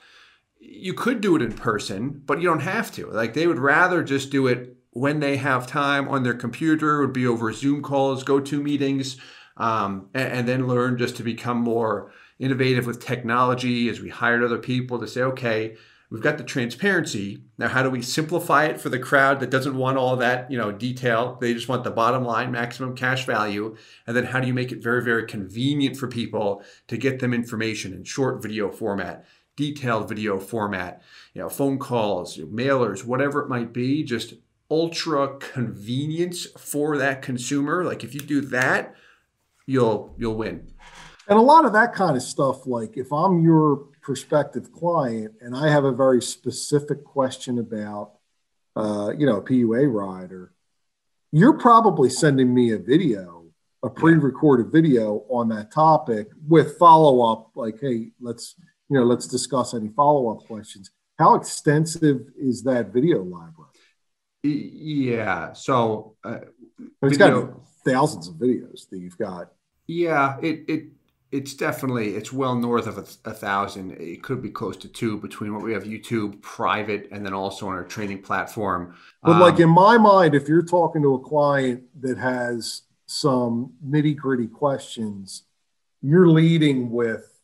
you 0.60 0.94
could 0.94 1.22
do 1.22 1.36
it 1.36 1.42
in 1.42 1.54
person 1.54 2.22
but 2.26 2.42
you 2.42 2.48
don't 2.48 2.62
have 2.62 2.92
to. 2.94 3.08
Like 3.08 3.34
they 3.34 3.48
would 3.48 3.60
rather 3.60 4.04
just 4.04 4.32
do 4.32 4.48
it 4.48 4.78
when 4.92 5.20
they 5.20 5.36
have 5.36 5.68
time 5.68 6.08
on 6.08 6.24
their 6.24 6.34
computer 6.34 7.02
it 7.02 7.06
would 7.08 7.14
be 7.14 7.28
over 7.28 7.52
zoom 7.52 7.82
calls 7.82 8.24
go 8.24 8.40
to 8.40 8.64
meetings 8.64 9.18
um, 9.58 10.10
and, 10.14 10.32
and 10.32 10.48
then 10.48 10.68
learn 10.68 10.98
just 10.98 11.18
to 11.18 11.24
become 11.24 11.58
more 11.58 12.14
innovative 12.40 12.86
with 12.86 13.00
technology 13.00 13.90
as 13.90 14.00
we 14.00 14.10
hired 14.10 14.44
other 14.44 14.58
people 14.58 15.00
to 15.00 15.08
say, 15.08 15.22
okay, 15.22 15.76
we've 16.10 16.22
got 16.22 16.38
the 16.38 16.44
transparency. 16.44 17.44
Now, 17.58 17.68
how 17.68 17.84
do 17.84 17.90
we 17.90 18.02
simplify 18.02 18.66
it 18.66 18.80
for 18.80 18.90
the 18.90 19.00
crowd 19.00 19.40
that 19.40 19.50
doesn't 19.50 19.76
want 19.76 19.98
all 19.98 20.16
that, 20.18 20.52
you 20.52 20.58
know, 20.58 20.72
detail? 20.72 21.38
They 21.40 21.54
just 21.54 21.70
want 21.70 21.84
the 21.84 21.92
bottom 21.92 22.24
line, 22.24 22.52
maximum 22.52 22.96
cash 22.96 23.26
value. 23.26 23.76
And 24.06 24.16
then 24.16 24.26
how 24.26 24.40
do 24.40 24.48
you 24.48 24.54
make 24.54 24.72
it 24.72 24.84
very, 24.84 25.04
very 25.04 25.26
convenient 25.26 25.98
for 25.98 26.08
people 26.08 26.64
to 26.88 26.98
get 26.98 27.20
them 27.20 27.34
information 27.34 27.94
in 27.94 28.04
short 28.04 28.42
video 28.42 28.70
format, 28.70 29.26
detailed 29.56 30.10
video 30.10 30.40
format, 30.40 31.02
you 31.34 31.42
know, 31.42 31.50
phone 31.50 31.80
calls, 31.80 32.38
mailers, 32.38 33.04
whatever 33.04 33.42
it 33.42 33.50
might 33.50 33.74
be, 33.74 34.04
just 34.04 34.36
ultra 34.70 35.38
convenience 35.38 36.48
for 36.58 36.98
that 36.98 37.22
consumer. 37.22 37.84
Like 37.84 38.04
if 38.04 38.14
you 38.14 38.20
do 38.20 38.42
that, 38.42 38.96
you'll 39.66 40.14
you'll 40.18 40.36
win. 40.36 40.72
And 41.28 41.40
a 41.40 41.42
lot 41.42 41.66
of 41.66 41.74
that 41.74 41.94
kind 41.94 42.16
of 42.16 42.22
stuff, 42.22 42.68
like 42.68 42.98
if 42.98 43.12
I'm 43.12 43.42
your 43.42 43.78
prospective 44.02 44.72
client 44.72 45.34
and 45.42 45.56
I 45.56 45.70
have 45.70 45.84
a 45.84 45.92
very 45.92 46.22
specific 46.22 47.04
question 47.04 47.58
about, 47.58 48.12
uh, 48.76 49.12
you 49.18 49.26
know, 49.26 49.38
a 49.38 49.42
PUA 49.42 49.92
rider, 49.92 50.54
you're 51.32 51.58
probably 51.58 52.10
sending 52.10 52.54
me 52.54 52.72
a 52.72 52.78
video, 52.78 53.46
a 53.84 53.90
pre-recorded 53.90 54.72
video 54.72 55.26
on 55.30 55.50
that 55.50 55.72
topic 55.72 56.30
with 56.48 56.78
follow-up, 56.78 57.52
like, 57.56 57.80
hey, 57.82 58.12
let's, 58.22 58.56
you 58.90 58.98
know, 58.98 59.04
let's 59.04 59.28
discuss 59.28 59.74
any 59.74 59.90
follow-up 59.90 60.46
questions. 60.46 60.92
How 61.18 61.36
extensive 61.36 62.28
is 62.38 62.64
that 62.64 62.94
video 62.94 63.24
library? 63.24 63.72
Yeah. 64.44 65.54
So 65.54 66.16
uh, 66.24 66.40
it's 67.02 67.18
video, 67.18 67.46
got 67.48 67.62
thousands 67.84 68.28
of 68.28 68.36
videos 68.36 68.88
that 68.90 69.00
you've 69.00 69.18
got. 69.18 69.52
Yeah, 69.88 70.38
it 70.42 70.66
it 70.68 70.84
it's 71.36 71.54
definitely 71.54 72.16
it's 72.16 72.32
well 72.32 72.56
north 72.56 72.88
of 72.88 72.98
a, 72.98 73.30
a, 73.30 73.34
thousand. 73.34 73.92
It 73.92 74.24
could 74.24 74.42
be 74.42 74.50
close 74.50 74.78
to 74.78 74.88
two 74.88 75.18
between 75.18 75.54
what 75.54 75.64
we 75.64 75.74
have 75.74 75.84
youtube 75.84 76.42
private 76.42 77.08
and 77.12 77.26
then 77.26 77.34
also 77.34 77.68
on 77.68 77.74
our 77.74 77.84
training 77.84 78.22
platform. 78.22 78.96
But 79.22 79.34
um, 79.34 79.40
like 79.40 79.60
in 79.60 79.70
my 79.70 79.98
mind 79.98 80.36
if 80.36 80.48
you're 80.48 80.66
talking 80.66 81.02
to 81.02 81.16
a 81.16 81.20
client 81.20 81.84
that 82.02 82.18
has 82.18 82.84
some 83.08 83.74
nitty 83.88 84.16
gritty 84.16 84.48
questions 84.48 85.44
you're 86.02 86.28
leading 86.28 86.90
with 86.90 87.40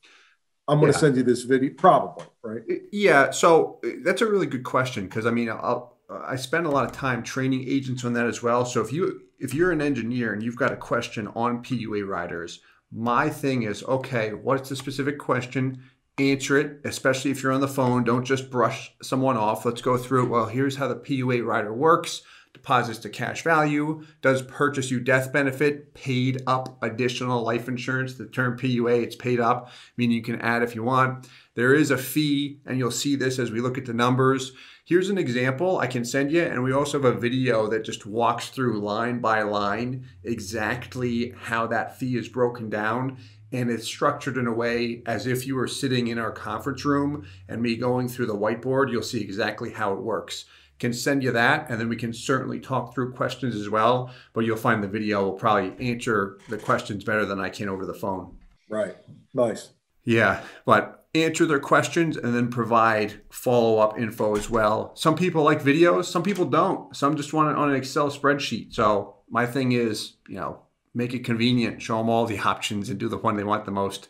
i'm 0.68 0.80
going 0.80 0.92
to 0.92 0.98
yeah. 0.98 1.02
send 1.02 1.16
you 1.16 1.22
this 1.22 1.44
video 1.44 1.72
probably 1.78 2.26
right? 2.42 2.64
Yeah 2.92 3.30
so 3.30 3.80
uh, 3.86 3.90
that's 4.04 4.22
a 4.22 4.26
really 4.26 4.48
good 4.48 4.64
question 4.64 5.06
because 5.06 5.28
i 5.28 5.32
mean 5.32 5.50
I'll, 5.50 5.98
i 6.10 6.36
spend 6.36 6.66
a 6.66 6.70
lot 6.70 6.86
of 6.86 6.92
time 6.92 7.22
training 7.22 7.66
agents 7.68 8.04
on 8.04 8.14
that 8.14 8.26
as 8.26 8.42
well. 8.44 8.66
So 8.66 8.82
if 8.82 8.92
you 8.92 9.22
if 9.40 9.54
you're 9.54 9.72
an 9.72 9.82
engineer 9.82 10.34
and 10.34 10.44
you've 10.44 10.56
got 10.56 10.72
a 10.72 10.76
question 10.76 11.28
on 11.36 11.64
pua 11.64 12.08
riders 12.08 12.60
my 12.92 13.30
thing 13.30 13.64
is 13.64 13.84
okay, 13.84 14.34
what's 14.34 14.70
the 14.70 14.76
specific 14.76 15.18
question? 15.18 15.84
Answer 16.18 16.58
it, 16.58 16.82
especially 16.84 17.32
if 17.32 17.42
you're 17.42 17.52
on 17.52 17.62
the 17.62 17.68
phone. 17.68 18.04
Don't 18.04 18.26
just 18.26 18.52
brush 18.52 18.94
someone 19.02 19.38
off. 19.38 19.66
Let's 19.66 19.82
go 19.82 19.98
through 19.98 20.26
it. 20.26 20.30
Well, 20.30 20.46
here's 20.48 20.76
how 20.76 20.88
the 20.88 20.96
PUA 20.96 21.46
rider 21.46 21.74
works 21.74 22.22
deposits 22.54 23.00
to 23.00 23.10
cash 23.10 23.44
value, 23.44 24.04
does 24.22 24.42
purchase 24.42 24.92
you 24.92 25.00
death 25.00 25.32
benefit, 25.32 25.94
paid 25.94 26.44
up 26.48 26.78
additional 26.84 27.44
life 27.44 27.68
insurance. 27.68 28.16
The 28.16 28.28
term 28.28 28.58
PUA, 28.58 29.04
it's 29.04 29.16
paid 29.16 29.40
up, 29.40 29.72
meaning 29.98 30.18
you 30.18 30.24
can 30.24 30.42
add 30.42 30.64
if 30.64 30.76
you 30.76 30.84
want. 30.84 31.28
There 31.56 31.74
is 31.74 31.92
a 31.92 31.98
fee, 31.98 32.60
and 32.66 32.78
you'll 32.78 32.92
see 32.92 33.16
this 33.16 33.40
as 33.40 33.52
we 33.52 33.62
look 33.62 33.78
at 33.78 33.86
the 33.86 33.94
numbers. 33.94 34.52
Here's 34.92 35.10
an 35.10 35.18
example 35.18 35.80
I 35.80 35.88
can 35.88 36.04
send 36.04 36.34
you, 36.34 36.44
and 36.44 36.62
we 36.62 36.74
also 36.74 37.02
have 37.02 37.16
a 37.16 37.18
video 37.18 37.66
that 37.68 37.86
just 37.86 38.06
walks 38.06 38.50
through 38.50 38.82
line 38.82 39.22
by 39.22 39.42
line 39.42 40.06
exactly 40.26 41.34
how 41.44 41.66
that 41.68 41.98
fee 41.98 42.18
is 42.18 42.28
broken 42.28 42.70
down. 42.70 43.18
And 43.54 43.70
it's 43.70 43.86
structured 43.86 44.36
in 44.36 44.48
a 44.48 44.54
way 44.54 45.02
as 45.06 45.28
if 45.28 45.48
you 45.48 45.56
were 45.56 45.70
sitting 45.70 46.10
in 46.10 46.18
our 46.18 46.34
conference 46.34 46.84
room 46.84 47.26
and 47.48 47.62
me 47.62 47.78
going 47.78 48.10
through 48.10 48.26
the 48.26 48.36
whiteboard, 48.36 48.92
you'll 48.92 49.02
see 49.02 49.22
exactly 49.22 49.72
how 49.72 49.94
it 49.94 50.02
works. 50.02 50.44
Can 50.78 50.92
send 50.92 51.24
you 51.24 51.32
that, 51.32 51.70
and 51.70 51.80
then 51.80 51.88
we 51.88 51.96
can 51.96 52.12
certainly 52.12 52.60
talk 52.60 52.94
through 52.94 53.14
questions 53.14 53.56
as 53.56 53.70
well. 53.70 54.12
But 54.34 54.44
you'll 54.44 54.58
find 54.58 54.84
the 54.84 54.90
video 54.90 55.24
will 55.24 55.40
probably 55.40 55.72
answer 55.90 56.38
the 56.50 56.58
questions 56.58 57.06
better 57.06 57.26
than 57.26 57.40
I 57.40 57.48
can 57.48 57.70
over 57.70 57.86
the 57.86 57.94
phone. 57.94 58.36
Right. 58.68 58.98
Nice. 59.34 59.70
Yeah. 60.04 60.42
But 60.66 61.01
answer 61.14 61.46
their 61.46 61.60
questions 61.60 62.16
and 62.16 62.34
then 62.34 62.50
provide 62.50 63.22
follow 63.30 63.80
up 63.80 64.00
info 64.00 64.36
as 64.36 64.50
well. 64.50 64.96
Some 64.96 65.16
people 65.16 65.44
like 65.44 65.62
videos, 65.62 66.06
some 66.06 66.24
people 66.24 66.46
don't. 66.46 66.96
Some 66.96 67.18
just 67.18 67.34
want 67.34 67.50
it 67.50 67.58
on 67.58 67.70
an 67.70 67.76
Excel 67.76 68.10
spreadsheet. 68.10 68.74
So 68.74 69.16
my 69.30 69.46
thing 69.46 69.74
is, 69.74 70.14
you 70.28 70.36
know, 70.36 70.62
make 70.94 71.14
it 71.14 71.26
convenient, 71.26 71.82
show 71.82 71.98
them 71.98 72.10
all 72.10 72.26
the 72.26 72.40
options 72.48 72.90
and 72.90 73.00
do 73.00 73.10
the 73.10 73.18
one 73.18 73.36
they 73.36 73.44
want 73.44 73.66
the 73.66 73.72
most. 73.72 74.10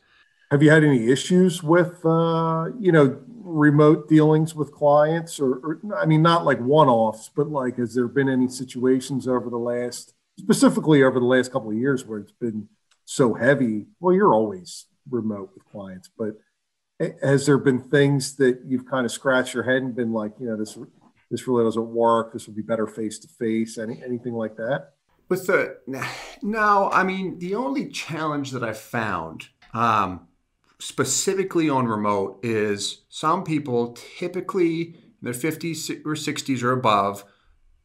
Have 0.51 0.61
you 0.61 0.69
had 0.69 0.83
any 0.83 1.09
issues 1.09 1.63
with, 1.63 2.05
uh, 2.05 2.65
you 2.79 2.91
know, 2.91 3.19
remote 3.27 4.07
dealings 4.07 4.53
with 4.53 4.71
clients 4.71 5.39
or, 5.39 5.53
or 5.53 5.81
I 5.97 6.05
mean, 6.05 6.21
not 6.21 6.45
like 6.45 6.59
one 6.59 6.87
offs, 6.87 7.29
but 7.33 7.49
like, 7.49 7.77
has 7.77 7.95
there 7.95 8.07
been 8.07 8.29
any 8.29 8.47
situations 8.47 9.27
over 9.27 9.49
the 9.49 9.57
last, 9.57 10.13
specifically 10.37 11.03
over 11.03 11.19
the 11.19 11.25
last 11.25 11.51
couple 11.51 11.69
of 11.69 11.77
years 11.77 12.05
where 12.05 12.19
it's 12.19 12.33
been 12.33 12.67
so 13.05 13.33
heavy? 13.33 13.87
Well, 13.99 14.13
you're 14.13 14.33
always 14.33 14.87
remote 15.09 15.51
with 15.53 15.65
clients, 15.65 16.09
but 16.17 16.35
has 17.21 17.45
there 17.45 17.57
been 17.57 17.79
things 17.79 18.35
that 18.37 18.61
you've 18.65 18.85
kind 18.85 19.05
of 19.05 19.11
scratched 19.11 19.53
your 19.53 19.63
head 19.63 19.81
and 19.81 19.95
been 19.95 20.13
like, 20.13 20.33
you 20.39 20.47
know, 20.47 20.57
this 20.57 20.77
this 21.29 21.47
really 21.47 21.63
doesn't 21.63 21.87
work. 21.87 22.33
This 22.33 22.45
would 22.47 22.55
be 22.55 22.61
better 22.61 22.87
face 22.87 23.17
to 23.19 23.27
face. 23.27 23.77
Any 23.77 24.01
anything 24.03 24.33
like 24.33 24.57
that? 24.57 24.93
With 25.29 25.47
the 25.47 25.77
no, 26.41 26.89
I 26.91 27.03
mean 27.03 27.39
the 27.39 27.55
only 27.55 27.89
challenge 27.89 28.51
that 28.51 28.63
I 28.63 28.73
found 28.73 29.47
um, 29.73 30.27
specifically 30.79 31.69
on 31.69 31.87
remote 31.87 32.39
is 32.43 33.03
some 33.09 33.43
people 33.43 33.93
typically 34.17 34.81
in 34.81 35.21
their 35.21 35.33
50s 35.33 36.05
or 36.05 36.15
60s 36.15 36.63
or 36.63 36.71
above 36.71 37.23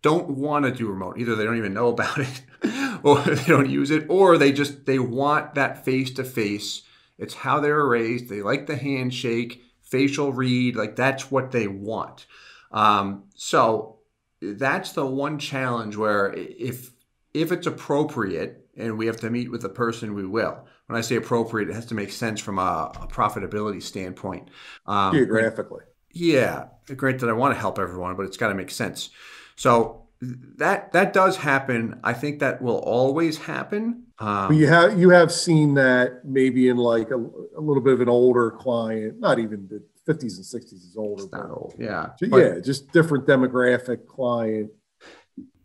don't 0.02 0.30
want 0.30 0.64
to 0.64 0.72
do 0.72 0.88
remote. 0.88 1.18
Either 1.18 1.34
they 1.34 1.44
don't 1.44 1.58
even 1.58 1.74
know 1.74 1.88
about 1.88 2.18
it 2.18 2.42
or 3.02 3.20
they 3.20 3.44
don't 3.44 3.70
use 3.70 3.90
it 3.90 4.06
or 4.08 4.38
they 4.38 4.52
just 4.52 4.86
they 4.86 4.98
want 4.98 5.54
that 5.54 5.84
face 5.84 6.10
to 6.12 6.24
face. 6.24 6.82
It's 7.18 7.34
how 7.34 7.60
they 7.60 7.70
were 7.70 7.88
raised. 7.88 8.28
They 8.28 8.42
like 8.42 8.66
the 8.66 8.76
handshake, 8.76 9.62
facial 9.82 10.32
read, 10.32 10.76
like 10.76 10.96
that's 10.96 11.30
what 11.30 11.50
they 11.50 11.66
want. 11.66 12.26
Um, 12.72 13.24
so 13.34 13.98
that's 14.40 14.92
the 14.92 15.06
one 15.06 15.38
challenge 15.38 15.96
where 15.96 16.32
if 16.34 16.90
if 17.32 17.52
it's 17.52 17.66
appropriate 17.66 18.66
and 18.76 18.98
we 18.98 19.06
have 19.06 19.18
to 19.18 19.30
meet 19.30 19.50
with 19.50 19.62
the 19.62 19.68
person, 19.68 20.14
we 20.14 20.26
will. 20.26 20.66
When 20.86 20.96
I 20.96 21.00
say 21.00 21.16
appropriate, 21.16 21.68
it 21.68 21.74
has 21.74 21.86
to 21.86 21.94
make 21.94 22.10
sense 22.10 22.40
from 22.40 22.58
a, 22.58 22.92
a 23.00 23.08
profitability 23.08 23.82
standpoint. 23.82 24.50
Um, 24.86 25.12
Geographically. 25.14 25.84
Yeah, 26.12 26.68
granted, 26.94 27.28
I 27.28 27.32
want 27.32 27.54
to 27.54 27.60
help 27.60 27.78
everyone, 27.78 28.16
but 28.16 28.24
it's 28.24 28.36
got 28.36 28.48
to 28.48 28.54
make 28.54 28.70
sense. 28.70 29.10
So 29.56 30.05
that 30.20 30.92
that 30.92 31.12
does 31.12 31.36
happen. 31.36 32.00
I 32.02 32.12
think 32.12 32.40
that 32.40 32.62
will 32.62 32.78
always 32.78 33.38
happen. 33.38 34.04
Um, 34.18 34.52
you 34.52 34.66
have 34.68 34.98
you 34.98 35.10
have 35.10 35.30
seen 35.30 35.74
that 35.74 36.24
maybe 36.24 36.68
in 36.68 36.78
like 36.78 37.10
a, 37.10 37.16
a, 37.16 37.60
little 37.60 37.82
bit 37.82 37.94
of 37.94 38.00
an 38.00 38.08
older 38.08 38.50
client, 38.50 39.20
not 39.20 39.38
even 39.38 39.68
the 39.68 39.82
50s 40.10 40.36
and 40.36 40.62
60s 40.62 40.72
is 40.72 40.94
older. 40.96 41.24
Not 41.32 41.50
old, 41.50 41.74
yeah. 41.78 42.10
yeah, 42.22 42.60
just 42.60 42.92
different 42.92 43.26
demographic 43.26 44.06
client. 44.06 44.70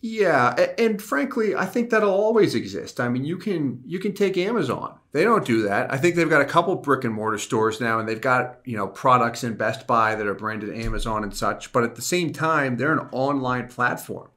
Yeah, 0.04 0.56
and 0.80 1.00
frankly, 1.00 1.56
I 1.56 1.68
think 1.68 1.92
that'll 1.92 2.10
always 2.10 2.56
exist. 2.56 3.00
I 3.00 3.08
mean, 3.08 3.24
you 3.24 3.38
can 3.38 3.84
you 3.86 4.00
can 4.00 4.14
take 4.14 4.36
Amazon. 4.36 4.98
They 5.12 5.24
don't 5.24 5.46
do 5.46 5.62
that. 5.64 5.94
I 5.94 5.98
think 5.98 6.16
they've 6.16 6.30
got 6.30 6.42
a 6.42 6.46
couple 6.46 6.76
brick 6.76 7.04
and 7.04 7.14
mortar 7.14 7.38
stores 7.38 7.80
now, 7.80 8.00
and 8.00 8.10
they've 8.10 8.20
got 8.20 8.62
you 8.66 8.76
know 8.76 8.88
products 8.88 9.44
in 9.44 9.54
Best 9.54 9.86
Buy 9.86 10.16
that 10.16 10.26
are 10.26 10.34
branded 10.34 10.76
Amazon 10.76 11.24
and 11.24 11.36
such. 11.36 11.72
But 11.72 11.84
at 11.84 11.96
the 11.96 12.02
same 12.02 12.34
time, 12.34 12.78
they're 12.78 12.94
an 12.94 13.10
online 13.12 13.68
platform, 13.68 14.30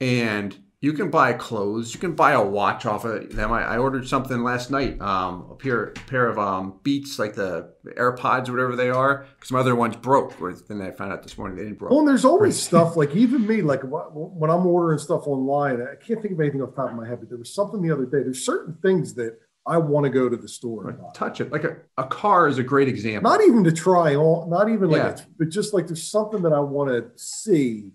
and 0.00 0.56
you 0.82 0.94
can 0.94 1.10
buy 1.10 1.34
clothes. 1.34 1.92
You 1.92 2.00
can 2.00 2.14
buy 2.14 2.32
a 2.32 2.42
watch 2.42 2.86
off 2.86 3.04
of 3.04 3.34
them. 3.36 3.52
I, 3.52 3.62
I 3.62 3.78
ordered 3.78 4.08
something 4.08 4.42
last 4.42 4.70
night. 4.70 4.98
Um, 5.00 5.46
a 5.50 5.54
pair, 5.54 5.84
a 5.84 5.92
pair 5.92 6.26
of 6.26 6.38
um, 6.38 6.80
Beats, 6.82 7.18
like 7.18 7.34
the 7.34 7.70
AirPods 7.98 8.48
or 8.48 8.52
whatever 8.52 8.76
they 8.76 8.88
are, 8.88 9.26
because 9.34 9.52
my 9.52 9.60
other 9.60 9.74
ones 9.74 9.96
broke. 9.96 10.40
Or 10.40 10.54
Then 10.54 10.80
I 10.80 10.90
found 10.90 11.12
out 11.12 11.22
this 11.22 11.36
morning 11.36 11.58
they 11.58 11.64
didn't 11.64 11.78
broke. 11.78 11.90
Well, 11.90 12.00
and 12.00 12.08
there's 12.08 12.24
always 12.24 12.60
stuff 12.60 12.96
like 12.96 13.14
even 13.14 13.46
me, 13.46 13.60
like 13.60 13.82
when 13.82 14.50
I'm 14.50 14.66
ordering 14.66 14.98
stuff 14.98 15.26
online, 15.26 15.82
I 15.82 15.96
can't 16.02 16.22
think 16.22 16.32
of 16.32 16.40
anything 16.40 16.62
off 16.62 16.70
the 16.70 16.76
top 16.76 16.90
of 16.90 16.96
my 16.96 17.06
head, 17.06 17.20
but 17.20 17.28
there 17.28 17.38
was 17.38 17.52
something 17.52 17.82
the 17.82 17.92
other 17.92 18.06
day. 18.06 18.22
There's 18.22 18.44
certain 18.44 18.74
things 18.80 19.12
that 19.14 19.38
I 19.66 19.76
want 19.76 20.04
to 20.04 20.10
go 20.10 20.30
to 20.30 20.36
the 20.36 20.48
store 20.48 20.88
and 20.88 20.98
touch 21.14 21.42
it. 21.42 21.52
Like 21.52 21.64
a, 21.64 21.76
a 21.98 22.04
car 22.04 22.48
is 22.48 22.56
a 22.56 22.62
great 22.62 22.88
example. 22.88 23.30
Not 23.30 23.42
even 23.42 23.64
to 23.64 23.72
try 23.72 24.14
on, 24.14 24.48
not 24.48 24.70
even 24.70 24.88
like, 24.88 25.18
yeah. 25.18 25.24
but 25.38 25.50
just 25.50 25.74
like 25.74 25.88
there's 25.88 26.10
something 26.10 26.40
that 26.40 26.54
I 26.54 26.60
want 26.60 26.88
to 26.88 27.10
see 27.22 27.92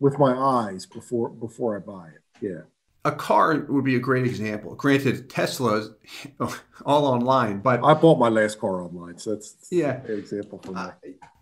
with 0.00 0.18
my 0.18 0.34
eyes 0.34 0.86
before 0.86 1.28
before 1.28 1.76
I 1.76 1.80
buy 1.80 2.08
it. 2.08 2.22
Yeah. 2.40 2.62
A 3.04 3.12
car 3.12 3.64
would 3.68 3.84
be 3.84 3.94
a 3.94 4.00
great 4.00 4.26
example. 4.26 4.74
Granted, 4.74 5.30
Tesla's 5.30 5.92
all 6.84 7.06
online, 7.06 7.60
but 7.60 7.84
I 7.84 7.94
bought 7.94 8.18
my 8.18 8.28
last 8.28 8.58
car 8.58 8.82
online, 8.82 9.18
so 9.18 9.30
that's 9.30 9.68
yeah 9.70 10.02
example 10.02 10.60
for 10.62 10.72
me. 10.72 10.80
Uh, 10.80 10.90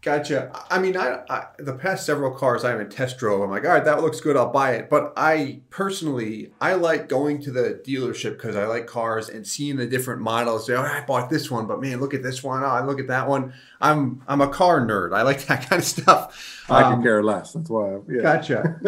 Gotcha. 0.05 0.51
I 0.71 0.79
mean, 0.81 0.99
I, 0.99 1.21
I, 1.31 1.47
the 1.59 1.73
past 1.73 2.05
several 2.05 2.31
cars 2.31 2.63
I 2.63 2.71
haven't 2.73 2.93
test 2.93 3.17
drove. 3.17 3.41
I'm 3.41 3.51
like, 3.51 3.65
all 3.65 3.71
right, 3.71 3.85
that 3.87 4.03
looks 4.03 4.21
good. 4.21 4.37
I'll 4.37 4.53
buy 4.53 4.73
it. 4.73 4.91
But 4.91 5.15
I 5.17 5.63
personally, 5.71 6.53
I 6.61 6.75
like 6.75 7.09
going 7.09 7.41
to 7.41 7.51
the 7.51 7.81
dealership 7.83 8.33
because 8.33 8.55
I 8.55 8.67
like 8.67 8.87
cars 8.87 9.31
and 9.31 9.47
seeing 9.47 9.77
the 9.77 9.87
different 9.87 10.21
models. 10.21 10.67
Say, 10.67 10.75
oh, 10.75 10.83
I 10.83 11.03
bought 11.07 11.31
this 11.31 11.51
one, 11.51 11.67
but 11.67 11.81
man, 11.81 12.01
look 12.01 12.13
at 12.13 12.23
this 12.23 12.43
one. 12.43 12.63
Oh, 12.63 12.67
I 12.67 12.85
look 12.85 13.01
at 13.01 13.07
that 13.07 13.27
one. 13.27 13.55
I'm 13.81 14.23
I'm 14.29 14.43
a 14.43 14.49
car 14.49 14.87
nerd. 14.87 15.17
I 15.17 15.23
like 15.23 15.43
that 15.47 15.71
kind 15.71 15.81
of 15.81 15.89
stuff. 15.89 16.65
I 16.69 16.83
um, 16.83 16.95
can 16.95 17.03
care 17.03 17.23
less. 17.23 17.55
That's 17.55 17.71
why. 17.71 17.99
Yeah. 18.07 18.21
Gotcha. 18.21 18.79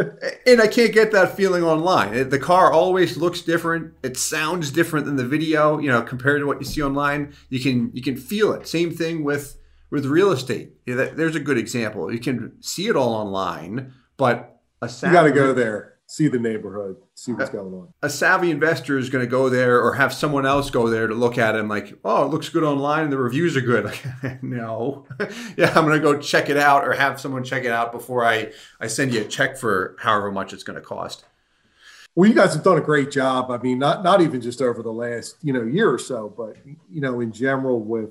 and 0.47 0.61
I 0.61 0.67
can't 0.67 0.93
get 0.93 1.13
that 1.13 1.35
feeling 1.35 1.65
online. 1.65 2.29
The 2.29 2.39
car 2.39 2.71
always 2.71 3.17
looks 3.17 3.41
different. 3.41 3.95
It 4.03 4.19
sounds 4.19 4.71
different 4.71 5.07
than 5.07 5.17
the 5.17 5.27
video. 5.27 5.79
You 5.79 5.91
know, 5.91 6.03
compared 6.03 6.43
to 6.43 6.47
what 6.47 6.61
you 6.61 6.67
see 6.67 6.83
online, 6.83 7.33
you 7.49 7.59
can 7.59 7.91
you 7.95 8.03
can 8.03 8.19
feel 8.19 8.53
it. 8.53 8.69
Same 8.69 8.91
thing 8.91 9.25
with 9.25 9.57
with 9.91 10.07
real 10.07 10.33
estate. 10.33 10.73
Yeah, 10.87 10.97
that, 10.97 11.17
there's 11.17 11.37
a 11.37 11.41
good 11.41 11.59
example. 11.59 12.13
You 12.13 12.19
can 12.19 12.61
see 12.63 12.89
it 12.89 12.97
all 12.97 13.15
online, 13.15 13.93
but 14.17 14.61
a 14.83 14.89
savvy, 14.89 15.13
you 15.13 15.13
got 15.15 15.23
to 15.25 15.33
go 15.33 15.53
there, 15.53 15.95
see 16.07 16.29
the 16.29 16.39
neighborhood, 16.39 16.97
see 17.15 17.33
what's 17.33 17.51
a, 17.51 17.53
going 17.53 17.75
on. 17.75 17.89
A 18.03 18.11
savvy 18.11 18.51
investor 18.51 18.99
is 18.99 19.11
going 19.11 19.25
to 19.25 19.31
go 19.31 19.49
there 19.49 19.81
or 19.81 19.95
have 19.95 20.13
someone 20.13 20.47
else 20.47 20.71
go 20.71 20.89
there 20.89 21.07
to 21.07 21.15
look 21.15 21.39
at 21.39 21.55
it 21.55 21.61
and 21.61 21.69
like, 21.69 21.99
oh, 22.05 22.25
it 22.25 22.31
looks 22.31 22.49
good 22.49 22.65
online 22.65 23.05
and 23.05 23.13
the 23.13 23.19
reviews 23.19 23.57
are 23.57 23.61
good. 23.61 23.85
Like, 23.85 24.43
no, 24.43 25.07
yeah, 25.57 25.73
I'm 25.75 25.85
going 25.85 26.01
to 26.01 26.01
go 26.01 26.19
check 26.19 26.49
it 26.49 26.57
out 26.57 26.87
or 26.87 26.93
have 26.93 27.21
someone 27.21 27.45
check 27.45 27.65
it 27.65 27.73
out 27.73 27.93
before 27.93 28.25
I 28.25 28.53
I 28.81 28.87
send 28.87 29.15
you 29.15 29.23
a 29.23 29.25
check 29.25 29.57
for 29.57 29.97
however 29.99 30.31
much 30.31 30.53
it's 30.53 30.63
going 30.63 30.79
to 30.79 30.85
cost. 30.85 31.25
Well, 32.15 32.27
you 32.27 32.35
guys 32.35 32.55
have 32.55 32.65
done 32.65 32.79
a 32.79 32.83
great 32.83 33.11
job. 33.11 33.51
I 33.51 33.59
mean, 33.59 33.79
not 33.79 34.03
not 34.03 34.23
even 34.23 34.41
just 34.41 34.63
over 34.63 34.83
the 34.83 34.93
last 34.93 35.37
you 35.43 35.53
know 35.53 35.63
year 35.63 35.93
or 35.93 35.99
so, 35.99 36.33
but 36.35 36.57
you 36.91 37.01
know, 37.01 37.21
in 37.21 37.31
general 37.31 37.81
with 37.81 38.11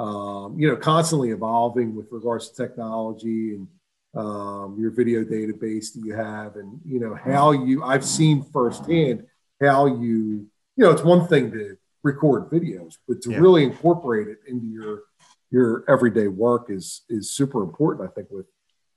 um, 0.00 0.58
you 0.58 0.66
know, 0.66 0.76
constantly 0.76 1.30
evolving 1.30 1.94
with 1.94 2.06
regards 2.10 2.48
to 2.48 2.56
technology 2.56 3.54
and 3.54 3.68
um, 4.16 4.76
your 4.80 4.90
video 4.90 5.22
database 5.22 5.92
that 5.92 6.00
you 6.02 6.14
have, 6.14 6.56
and 6.56 6.80
you 6.86 6.98
know 6.98 7.14
how 7.14 7.52
you. 7.52 7.84
I've 7.84 8.04
seen 8.04 8.42
firsthand 8.42 9.26
how 9.60 9.86
you. 9.86 10.46
You 10.76 10.86
know, 10.86 10.90
it's 10.90 11.02
one 11.02 11.28
thing 11.28 11.52
to 11.52 11.76
record 12.02 12.48
videos, 12.50 12.94
but 13.06 13.20
to 13.22 13.32
yeah. 13.32 13.38
really 13.38 13.62
incorporate 13.62 14.28
it 14.28 14.38
into 14.48 14.66
your 14.68 15.02
your 15.50 15.84
everyday 15.86 16.28
work 16.28 16.70
is 16.70 17.02
is 17.10 17.30
super 17.30 17.62
important. 17.62 18.08
I 18.08 18.12
think 18.14 18.28
with 18.30 18.46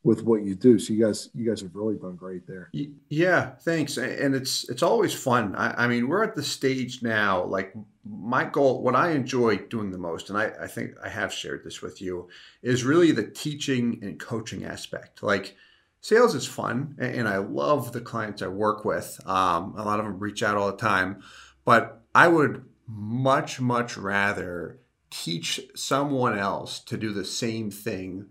with 0.03 0.23
what 0.23 0.43
you 0.43 0.53
do. 0.53 0.77
So 0.77 0.93
you 0.93 1.05
guys, 1.05 1.29
you 1.33 1.47
guys 1.49 1.61
have 1.61 1.75
really 1.75 1.95
done 1.95 2.15
great 2.15 2.45
there. 2.45 2.69
Yeah, 3.09 3.51
thanks. 3.51 3.97
And 3.97 4.35
it's 4.35 4.69
it's 4.69 4.83
always 4.83 5.13
fun. 5.13 5.55
I, 5.55 5.85
I, 5.85 5.87
mean, 5.87 6.07
we're 6.07 6.23
at 6.23 6.35
the 6.35 6.43
stage 6.43 7.01
now. 7.01 7.45
Like 7.45 7.73
my 8.05 8.43
goal, 8.43 8.83
what 8.83 8.95
I 8.95 9.11
enjoy 9.11 9.57
doing 9.57 9.91
the 9.91 9.97
most, 9.97 10.29
and 10.29 10.37
I, 10.37 10.51
I 10.61 10.67
think 10.67 10.91
I 11.03 11.09
have 11.09 11.33
shared 11.33 11.63
this 11.63 11.81
with 11.81 12.01
you, 12.01 12.27
is 12.61 12.83
really 12.83 13.11
the 13.11 13.23
teaching 13.23 13.99
and 14.01 14.19
coaching 14.19 14.65
aspect. 14.65 15.23
Like 15.23 15.55
sales 16.01 16.35
is 16.35 16.45
fun, 16.45 16.95
and 16.99 17.27
I 17.27 17.37
love 17.37 17.93
the 17.93 18.01
clients 18.01 18.41
I 18.41 18.47
work 18.47 18.83
with. 18.83 19.19
Um, 19.25 19.75
a 19.77 19.83
lot 19.83 19.99
of 19.99 20.05
them 20.05 20.19
reach 20.19 20.43
out 20.43 20.57
all 20.57 20.69
the 20.69 20.77
time, 20.77 21.23
but 21.63 22.03
I 22.13 22.27
would 22.27 22.65
much 22.87 23.61
much 23.61 23.97
rather 23.97 24.79
teach 25.09 25.61
someone 25.75 26.37
else 26.37 26.79
to 26.79 26.97
do 26.97 27.13
the 27.13 27.23
same 27.23 27.71
thing 27.71 28.25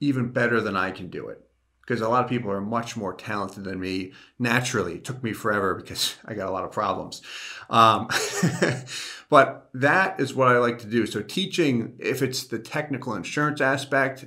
even 0.00 0.32
better 0.32 0.60
than 0.60 0.76
I 0.76 0.90
can 0.90 1.08
do 1.08 1.28
it. 1.28 1.40
Because 1.80 2.02
a 2.02 2.08
lot 2.08 2.22
of 2.22 2.30
people 2.30 2.52
are 2.52 2.60
much 2.60 2.96
more 2.96 3.12
talented 3.14 3.64
than 3.64 3.80
me 3.80 4.12
naturally. 4.38 4.94
It 4.94 5.04
took 5.04 5.24
me 5.24 5.32
forever 5.32 5.74
because 5.74 6.16
I 6.24 6.34
got 6.34 6.48
a 6.48 6.52
lot 6.52 6.64
of 6.64 6.70
problems. 6.70 7.20
Um, 7.68 8.08
but 9.28 9.70
that 9.74 10.20
is 10.20 10.34
what 10.34 10.48
I 10.48 10.58
like 10.58 10.78
to 10.80 10.86
do. 10.86 11.06
So, 11.06 11.20
teaching, 11.20 11.96
if 11.98 12.22
it's 12.22 12.44
the 12.44 12.60
technical 12.60 13.14
insurance 13.14 13.60
aspect, 13.60 14.26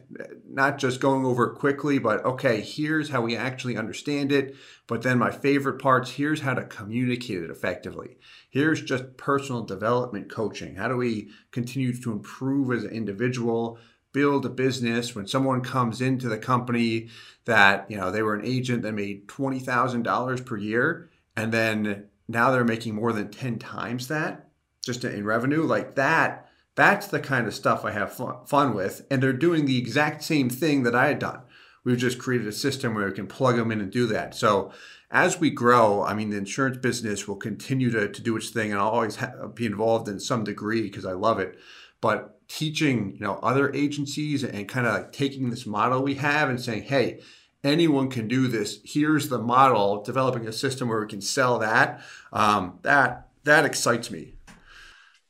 not 0.50 0.78
just 0.78 1.00
going 1.00 1.26
over 1.26 1.52
it 1.52 1.56
quickly, 1.56 2.00
but 2.00 2.26
okay, 2.26 2.60
here's 2.60 3.10
how 3.10 3.22
we 3.22 3.38
actually 3.38 3.78
understand 3.78 4.34
it. 4.34 4.56
But 4.88 5.02
then 5.04 5.18
my 5.18 5.32
favorite 5.32 5.82
parts 5.82 6.12
here's 6.12 6.42
how 6.42 6.56
to 6.56 6.66
communicate 6.66 7.44
it 7.44 7.50
effectively. 7.50 8.18
Here's 8.50 8.82
just 8.82 9.16
personal 9.16 9.64
development 9.64 10.30
coaching. 10.30 10.76
How 10.76 10.90
do 10.90 10.98
we 10.98 11.30
continue 11.52 11.94
to 12.02 12.12
improve 12.12 12.72
as 12.72 12.84
an 12.84 12.92
individual? 12.92 13.80
Build 14.14 14.46
a 14.46 14.50
business 14.50 15.16
when 15.16 15.28
someone 15.28 15.62
comes 15.62 16.02
into 16.02 16.30
the 16.30 16.38
company 16.38 17.10
that 17.46 17.90
you 17.90 17.98
know 17.98 18.12
they 18.12 18.22
were 18.22 18.36
an 18.36 18.46
agent 18.46 18.84
that 18.84 18.94
made 18.94 19.28
$20000 19.28 20.46
per 20.46 20.58
year 20.58 21.10
and 21.36 21.52
then 21.52 22.06
now 22.28 22.52
they're 22.52 22.64
making 22.64 22.96
more 22.96 23.12
than 23.12 23.30
10 23.30 23.60
times 23.60 24.08
that 24.08 24.50
just 24.84 25.04
in 25.04 25.26
revenue 25.26 25.64
like 25.64 25.96
that 25.96 26.48
that's 26.76 27.08
the 27.08 27.20
kind 27.20 27.48
of 27.48 27.54
stuff 27.54 27.84
i 27.84 27.92
have 27.92 28.18
fun 28.48 28.74
with 28.74 29.06
and 29.12 29.22
they're 29.22 29.34
doing 29.34 29.66
the 29.66 29.78
exact 29.78 30.24
same 30.24 30.50
thing 30.50 30.84
that 30.84 30.96
i 30.96 31.08
had 31.08 31.20
done. 31.20 31.42
We've 31.86 31.98
just 31.98 32.18
created 32.18 32.48
a 32.48 32.54
system 32.54 32.96
where 32.96 33.08
we 33.08 33.12
can 33.12 33.28
plug 33.28 33.58
them 33.58 33.70
in 33.70 33.82
and 33.82 33.92
do 33.92 34.08
that. 34.08 34.34
So 34.36 34.72
as 35.14 35.40
we 35.40 35.52
grow 35.52 36.04
i 36.04 36.14
mean 36.14 36.32
the 36.32 36.38
insurance 36.38 36.78
business 36.78 37.28
will 37.28 37.36
continue 37.36 37.92
to, 37.92 38.10
to 38.10 38.22
do 38.22 38.36
its 38.36 38.50
thing 38.50 38.72
and 38.72 38.82
i'll 38.82 38.90
always 38.90 39.18
ha- 39.18 39.48
be 39.54 39.66
involved 39.66 40.10
in 40.10 40.20
some 40.20 40.44
degree 40.44 40.82
because 40.82 41.06
i 41.06 41.14
love 41.14 41.40
it 41.40 41.58
but 42.04 42.38
teaching 42.50 43.14
you 43.14 43.22
know 43.22 43.40
other 43.42 43.74
agencies 43.74 44.44
and 44.44 44.68
kind 44.68 44.86
of 44.86 44.94
like 44.94 45.12
taking 45.14 45.50
this 45.50 45.66
model 45.66 46.04
we 46.04 46.16
have 46.16 46.50
and 46.50 46.62
saying 46.62 46.84
hey 46.84 47.20
anyone 47.64 48.10
can 48.10 48.28
do 48.28 48.50
this. 48.50 48.80
Here's 48.84 49.30
the 49.30 49.40
model 49.40 50.04
developing 50.04 50.46
a 50.48 50.52
system 50.52 50.90
where 50.90 51.00
we 51.00 51.08
can 51.08 51.22
sell 51.22 51.60
that 51.60 52.02
um, 52.34 52.80
that 52.84 53.30
that 53.46 53.66
excites 53.66 54.12
me. 54.12 54.34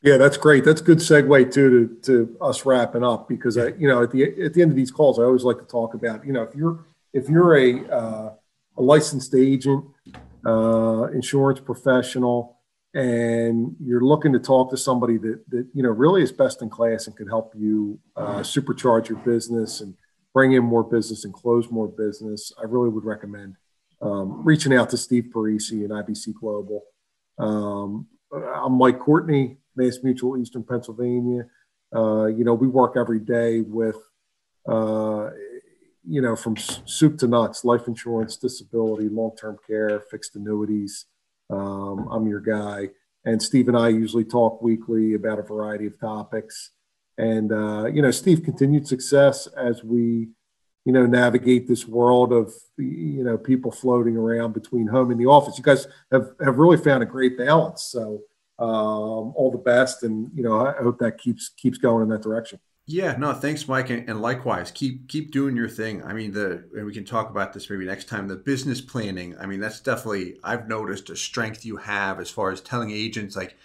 Yeah 0.01 0.17
that's 0.17 0.35
great. 0.35 0.65
That's 0.65 0.81
good 0.81 0.97
segue 0.97 1.53
too 1.53 1.69
to, 1.69 1.95
to 2.07 2.37
us 2.41 2.65
wrapping 2.65 3.03
up 3.03 3.29
because 3.29 3.57
i 3.57 3.67
you 3.67 3.87
know 3.87 4.03
at 4.03 4.11
the 4.11 4.23
at 4.43 4.53
the 4.53 4.61
end 4.63 4.71
of 4.71 4.75
these 4.75 4.91
calls 4.91 5.19
i 5.19 5.23
always 5.23 5.43
like 5.43 5.59
to 5.59 5.65
talk 5.65 5.93
about 5.93 6.25
you 6.25 6.33
know 6.33 6.41
if 6.41 6.55
you're 6.55 6.85
if 7.13 7.29
you're 7.29 7.55
a, 7.55 7.85
uh, 7.89 8.33
a 8.77 8.81
licensed 8.81 9.35
agent, 9.35 9.85
uh, 10.45 11.03
insurance 11.13 11.59
professional, 11.59 12.52
and 12.93 13.75
you're 13.79 14.01
looking 14.01 14.33
to 14.33 14.39
talk 14.39 14.69
to 14.69 14.77
somebody 14.77 15.17
that, 15.17 15.43
that 15.49 15.67
you 15.73 15.83
know 15.83 15.89
really 15.89 16.21
is 16.21 16.31
best 16.31 16.61
in 16.61 16.69
class 16.69 17.07
and 17.07 17.15
can 17.15 17.27
help 17.27 17.53
you 17.55 17.99
uh, 18.15 18.39
supercharge 18.39 19.09
your 19.09 19.17
business 19.19 19.81
and 19.81 19.95
bring 20.33 20.53
in 20.53 20.63
more 20.63 20.83
business 20.83 21.25
and 21.25 21.33
close 21.33 21.69
more 21.69 21.87
business, 21.87 22.51
I 22.59 22.63
really 22.65 22.89
would 22.89 23.05
recommend 23.05 23.55
um, 24.01 24.43
reaching 24.43 24.73
out 24.73 24.89
to 24.89 24.97
Steve 24.97 25.29
Parisi 25.33 25.85
and 25.85 25.91
IBC 25.91 26.33
Global. 26.33 26.83
Um, 27.37 28.07
I'm 28.33 28.73
Mike 28.73 28.99
Courtney, 28.99 29.57
Mass 29.75 29.99
Mutual 30.03 30.37
Eastern 30.37 30.63
Pennsylvania. 30.63 31.45
Uh, 31.95 32.25
you 32.25 32.43
know, 32.43 32.55
we 32.55 32.67
work 32.67 32.95
every 32.97 33.19
day 33.19 33.61
with, 33.61 33.97
uh, 34.67 35.29
you 36.05 36.21
know, 36.21 36.35
from 36.35 36.57
soup 36.57 37.19
to 37.19 37.27
nuts, 37.27 37.63
life 37.63 37.87
insurance, 37.87 38.35
disability, 38.35 39.09
long-term 39.09 39.57
care, 39.65 39.99
fixed 39.99 40.35
annuities. 40.35 41.05
Um, 41.49 42.07
I'm 42.11 42.27
your 42.27 42.39
guy. 42.39 42.89
And 43.25 43.41
Steve 43.41 43.67
and 43.67 43.77
I 43.77 43.89
usually 43.89 44.25
talk 44.25 44.61
weekly 44.61 45.13
about 45.13 45.39
a 45.39 45.43
variety 45.43 45.87
of 45.87 45.99
topics. 45.99 46.71
And, 47.17 47.51
uh, 47.51 47.85
you 47.85 48.01
know, 48.01 48.11
Steve, 48.11 48.43
continued 48.43 48.87
success 48.87 49.47
as 49.47 49.83
we, 49.83 50.29
you 50.83 50.91
know, 50.91 51.05
navigate 51.05 51.67
this 51.67 51.87
world 51.87 52.33
of, 52.33 52.53
you 52.77 53.23
know, 53.23 53.37
people 53.37 53.71
floating 53.71 54.17
around 54.17 54.53
between 54.53 54.87
home 54.87 55.11
and 55.11 55.19
the 55.19 55.27
office. 55.27 55.57
You 55.57 55.63
guys 55.63 55.87
have, 56.11 56.31
have 56.43 56.57
really 56.57 56.77
found 56.77 57.03
a 57.03 57.05
great 57.05 57.37
balance. 57.37 57.83
So 57.83 58.21
um, 58.59 59.33
all 59.35 59.51
the 59.51 59.57
best. 59.57 60.03
And, 60.03 60.29
you 60.33 60.43
know, 60.43 60.65
I 60.65 60.81
hope 60.81 60.99
that 60.99 61.17
keeps, 61.17 61.49
keeps 61.49 61.77
going 61.77 62.03
in 62.03 62.09
that 62.09 62.23
direction. 62.23 62.59
Yeah, 62.85 63.15
no, 63.17 63.31
thanks, 63.31 63.65
Mike, 63.67 63.89
and, 63.89 64.09
and, 64.09 64.21
likewise, 64.21 64.69
keep 64.69 65.07
keep 65.07 65.31
doing 65.31 65.55
your 65.55 65.69
thing. 65.69 66.03
I 66.03 66.11
mean, 66.11 66.33
the 66.33 66.65
and 66.75 66.85
we 66.85 66.93
can 66.93 67.05
talk 67.05 67.29
about 67.29 67.53
this 67.53 67.69
maybe 67.69 67.85
next 67.85 68.09
time. 68.09 68.27
The 68.27 68.35
business 68.35 68.81
planning. 68.81 69.37
I 69.39 69.45
mean, 69.45 69.61
that's 69.61 69.79
definitely 69.79 70.37
I've 70.43 70.67
noticed 70.67 71.09
a 71.09 71.15
strength 71.15 71.65
you 71.65 71.77
have 71.77 72.19
as 72.19 72.29
far 72.29 72.51
as 72.51 72.59
telling 72.59 72.91
agents 72.91 73.37
like 73.37 73.55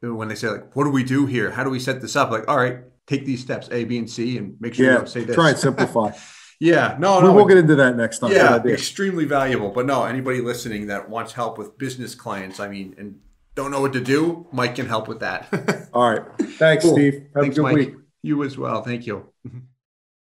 when 0.00 0.28
they 0.28 0.36
say 0.36 0.48
like, 0.48 0.76
"What 0.76 0.84
do 0.84 0.90
we 0.90 1.02
do 1.02 1.26
here? 1.26 1.50
How 1.50 1.64
do 1.64 1.70
we 1.70 1.80
set 1.80 2.00
this 2.00 2.14
up?" 2.14 2.30
Like, 2.30 2.46
all 2.46 2.56
right, 2.56 2.78
take 3.06 3.26
these 3.26 3.40
steps 3.40 3.68
A, 3.72 3.82
B, 3.82 3.98
and 3.98 4.08
C, 4.08 4.38
and 4.38 4.56
make 4.60 4.74
sure 4.74 4.86
yeah, 4.86 4.92
you 4.92 4.98
don't 4.98 5.08
say 5.08 5.24
this. 5.24 5.34
Try 5.34 5.50
and 5.50 5.58
simplify. 5.58 6.12
yeah, 6.60 6.96
no, 7.00 7.20
no, 7.20 7.32
we 7.32 7.38
will 7.38 7.46
get 7.46 7.58
into 7.58 7.74
that 7.74 7.96
next 7.96 8.20
time. 8.20 8.30
Yeah, 8.30 8.62
extremely 8.64 9.24
valuable. 9.24 9.70
But 9.70 9.86
no, 9.86 10.04
anybody 10.04 10.40
listening 10.40 10.86
that 10.86 11.08
wants 11.08 11.32
help 11.32 11.58
with 11.58 11.78
business 11.78 12.14
clients, 12.14 12.60
I 12.60 12.68
mean, 12.68 12.94
and 12.96 13.18
don't 13.56 13.72
know 13.72 13.80
what 13.80 13.92
to 13.94 14.00
do, 14.00 14.46
Mike 14.52 14.76
can 14.76 14.86
help 14.86 15.08
with 15.08 15.18
that. 15.18 15.88
all 15.92 16.10
right, 16.10 16.22
thanks, 16.38 16.84
cool. 16.84 16.94
Steve. 16.94 17.14
Have 17.34 17.42
thanks, 17.42 17.56
a 17.56 17.60
good 17.60 17.62
Mike. 17.62 17.74
week. 17.74 17.94
You 18.22 18.42
as 18.44 18.56
well. 18.58 18.82
Thank 18.82 19.06
you. 19.06 19.32